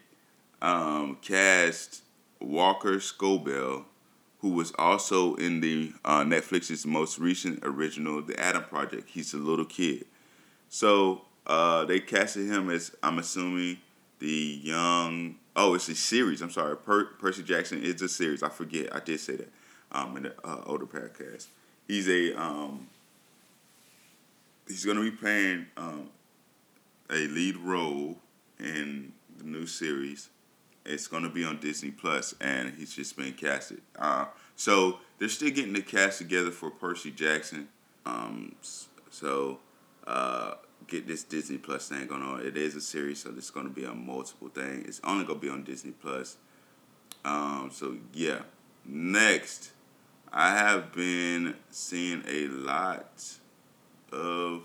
um, 0.62 1.18
cast 1.22 2.04
Walker 2.42 2.98
Scobell 2.98 3.86
who 4.40 4.50
was 4.50 4.72
also 4.78 5.36
in 5.36 5.60
the 5.60 5.92
uh, 6.06 6.22
Netflix's 6.22 6.86
most 6.86 7.20
recent 7.20 7.60
original, 7.64 8.22
The 8.22 8.40
Adam 8.40 8.64
Project. 8.64 9.10
He's 9.10 9.34
a 9.34 9.38
little 9.38 9.66
kid. 9.66 10.06
So 10.70 11.26
uh, 11.46 11.86
they 11.86 12.00
casted 12.00 12.48
him 12.48 12.70
as, 12.70 12.96
I'm 13.04 13.20
assuming, 13.20 13.78
the 14.20 14.60
young. 14.64 15.36
Oh, 15.56 15.74
it's 15.74 15.90
a 15.90 15.96
series. 15.96 16.42
I'm 16.42 16.52
sorry. 16.52 16.78
Per- 16.78 17.14
Percy 17.20 17.44
Jackson 17.44 17.84
is 17.84 18.02
a 18.02 18.08
series. 18.08 18.42
I 18.42 18.50
forget. 18.50 18.96
I 18.96 19.00
did 19.00 19.20
say 19.20 19.36
that 19.38 19.52
um, 19.92 20.16
in 20.18 20.24
the 20.24 20.34
uh, 20.44 20.62
older 20.66 20.86
podcast. 20.86 21.48
He's 21.90 22.08
a. 22.08 22.42
Um, 22.42 22.88
he's 24.66 24.86
going 24.86 24.96
to 24.96 25.04
be 25.04 25.12
playing 25.12 25.66
um, 25.76 26.10
a 27.10 27.28
lead 27.28 27.58
role 27.58 28.16
in 28.60 29.12
the 29.38 29.44
new 29.44 29.66
series 29.66 30.30
it's 30.90 31.08
going 31.08 31.24
to 31.24 31.30
be 31.30 31.44
on 31.46 31.60
Disney 31.60 31.92
Plus, 31.92 32.34
and 32.42 32.74
he's 32.78 32.94
just 32.94 33.16
been 33.16 33.34
casted. 33.34 33.82
Uh, 33.98 34.26
so 34.56 35.00
they're 35.18 35.30
still 35.30 35.52
getting 35.52 35.74
the 35.74 35.82
cast 35.82 36.18
together 36.18 36.52
for 36.52 36.72
Percy 36.72 37.12
Jackson. 37.12 37.68
Um, 38.06 38.56
so 39.12 39.60
uh, 40.08 40.56
get 40.88 41.08
this 41.08 41.24
Disney 41.24 41.58
Plus 41.58 41.88
thing 41.88 42.08
going 42.08 42.24
on. 42.24 42.42
It 42.42 42.58
is 42.58 42.76
a 42.76 42.82
series, 42.82 43.22
so 43.22 43.32
it's 43.38 43.52
going 43.52 43.68
to 43.68 43.74
be 43.74 43.86
a 43.86 43.94
multiple 43.94 44.50
thing. 44.50 44.84
It's 44.88 45.00
only 45.04 45.26
going 45.26 45.40
to 45.40 45.46
be 45.46 45.52
on 45.52 45.64
Disney 45.64 45.92
Plus. 45.92 46.38
Um, 47.24 47.70
so 47.72 47.98
yeah. 48.14 48.40
Next, 48.86 49.72
I 50.32 50.52
have 50.52 50.94
been 50.94 51.56
seeing 51.72 52.24
a 52.28 52.48
lot 52.48 53.24
of 54.12 54.62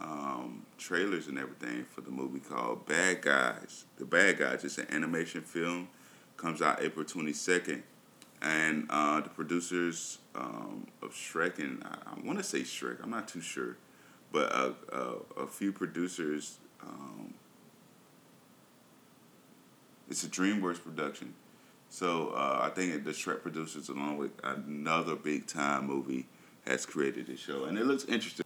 um, 0.00 0.64
trailers 0.78 1.26
and 1.26 1.38
everything 1.38 1.84
for 1.90 2.00
the 2.00 2.10
movie 2.10 2.40
called 2.40 2.86
Bad 2.86 3.20
Guys. 3.20 3.84
The 3.98 4.06
Bad 4.06 4.38
Guys 4.38 4.64
is 4.64 4.78
an 4.78 4.86
animation 4.90 5.42
film, 5.42 5.88
comes 6.38 6.62
out 6.62 6.82
April 6.82 7.04
22nd. 7.04 7.82
And 8.40 8.86
uh, 8.88 9.20
the 9.20 9.28
producers 9.28 10.18
um, 10.34 10.86
of 11.02 11.10
Shrek, 11.10 11.58
and 11.58 11.82
I, 11.84 12.12
I 12.12 12.26
want 12.26 12.38
to 12.38 12.44
say 12.44 12.60
Shrek, 12.60 13.02
I'm 13.02 13.10
not 13.10 13.28
too 13.28 13.40
sure, 13.40 13.76
but 14.32 14.52
a, 14.52 14.74
a, 14.92 15.42
a 15.42 15.46
few 15.46 15.72
producers, 15.72 16.58
um, 16.82 17.34
it's 20.08 20.22
a 20.24 20.28
DreamWorks 20.28 20.82
production. 20.82 21.34
So 21.88 22.28
uh, 22.30 22.60
I 22.62 22.74
think 22.74 23.04
the 23.04 23.10
Shrek 23.10 23.42
producers, 23.42 23.88
along 23.88 24.18
with 24.18 24.32
another 24.44 25.16
big 25.16 25.46
time 25.46 25.86
movie, 25.86 26.26
has 26.66 26.84
created 26.84 27.26
this 27.26 27.40
show, 27.40 27.64
and 27.64 27.78
it 27.78 27.86
looks 27.86 28.04
interesting. 28.04 28.44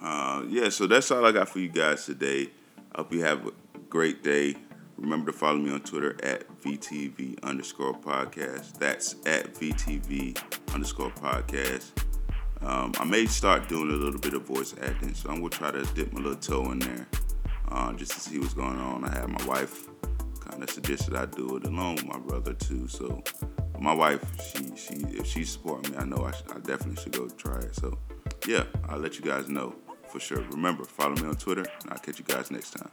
Uh, 0.00 0.42
yeah, 0.48 0.68
so 0.68 0.86
that's 0.86 1.10
all 1.10 1.24
I 1.24 1.32
got 1.32 1.48
for 1.48 1.60
you 1.60 1.68
guys 1.68 2.06
today. 2.06 2.48
I 2.92 2.98
hope 2.98 3.12
you 3.12 3.22
have 3.22 3.46
a 3.46 3.52
great 3.88 4.22
day. 4.22 4.56
Remember 4.96 5.30
to 5.30 5.38
follow 5.38 5.58
me 5.58 5.70
on 5.72 5.80
Twitter 5.80 6.16
at 6.24 6.44
VTV 6.62 7.42
underscore 7.42 7.94
podcast. 7.94 8.78
That's 8.78 9.14
at 9.26 9.54
VTV 9.54 10.36
underscore 10.74 11.10
podcast. 11.10 11.90
Um, 12.60 12.92
I 12.98 13.04
may 13.04 13.26
start 13.26 13.68
doing 13.68 13.90
a 13.90 13.94
little 13.94 14.20
bit 14.20 14.34
of 14.34 14.42
voice 14.42 14.74
acting, 14.80 15.14
so 15.14 15.30
I'm 15.30 15.36
gonna 15.36 15.50
try 15.50 15.70
to 15.72 15.84
dip 15.94 16.12
my 16.12 16.20
little 16.20 16.36
toe 16.36 16.70
in 16.72 16.78
there 16.78 17.08
uh, 17.70 17.92
just 17.94 18.12
to 18.12 18.20
see 18.20 18.38
what's 18.38 18.54
going 18.54 18.78
on. 18.78 19.04
I 19.04 19.14
have 19.18 19.28
my 19.28 19.44
wife 19.46 19.88
kind 20.44 20.62
of 20.62 20.70
suggested 20.70 21.14
I 21.14 21.26
do 21.26 21.56
it 21.56 21.64
along 21.64 21.96
with 21.96 22.06
my 22.06 22.18
brother 22.18 22.52
too. 22.54 22.88
So 22.88 23.22
my 23.78 23.94
wife, 23.94 24.22
she 24.52 24.76
she 24.76 24.94
if 25.10 25.26
she's 25.26 25.50
supporting 25.50 25.92
me, 25.92 25.98
I 25.98 26.04
know 26.04 26.24
I, 26.24 26.32
sh- 26.32 26.42
I 26.54 26.58
definitely 26.60 27.02
should 27.02 27.12
go 27.12 27.28
try 27.28 27.58
it. 27.58 27.74
So 27.74 27.98
yeah, 28.46 28.64
I'll 28.88 28.98
let 28.98 29.18
you 29.18 29.24
guys 29.24 29.48
know 29.48 29.74
for 30.08 30.20
sure. 30.20 30.42
Remember, 30.50 30.84
follow 30.84 31.14
me 31.16 31.28
on 31.28 31.36
Twitter, 31.36 31.64
and 31.82 31.92
I'll 31.92 31.98
catch 31.98 32.18
you 32.18 32.24
guys 32.24 32.50
next 32.50 32.72
time. 32.72 32.90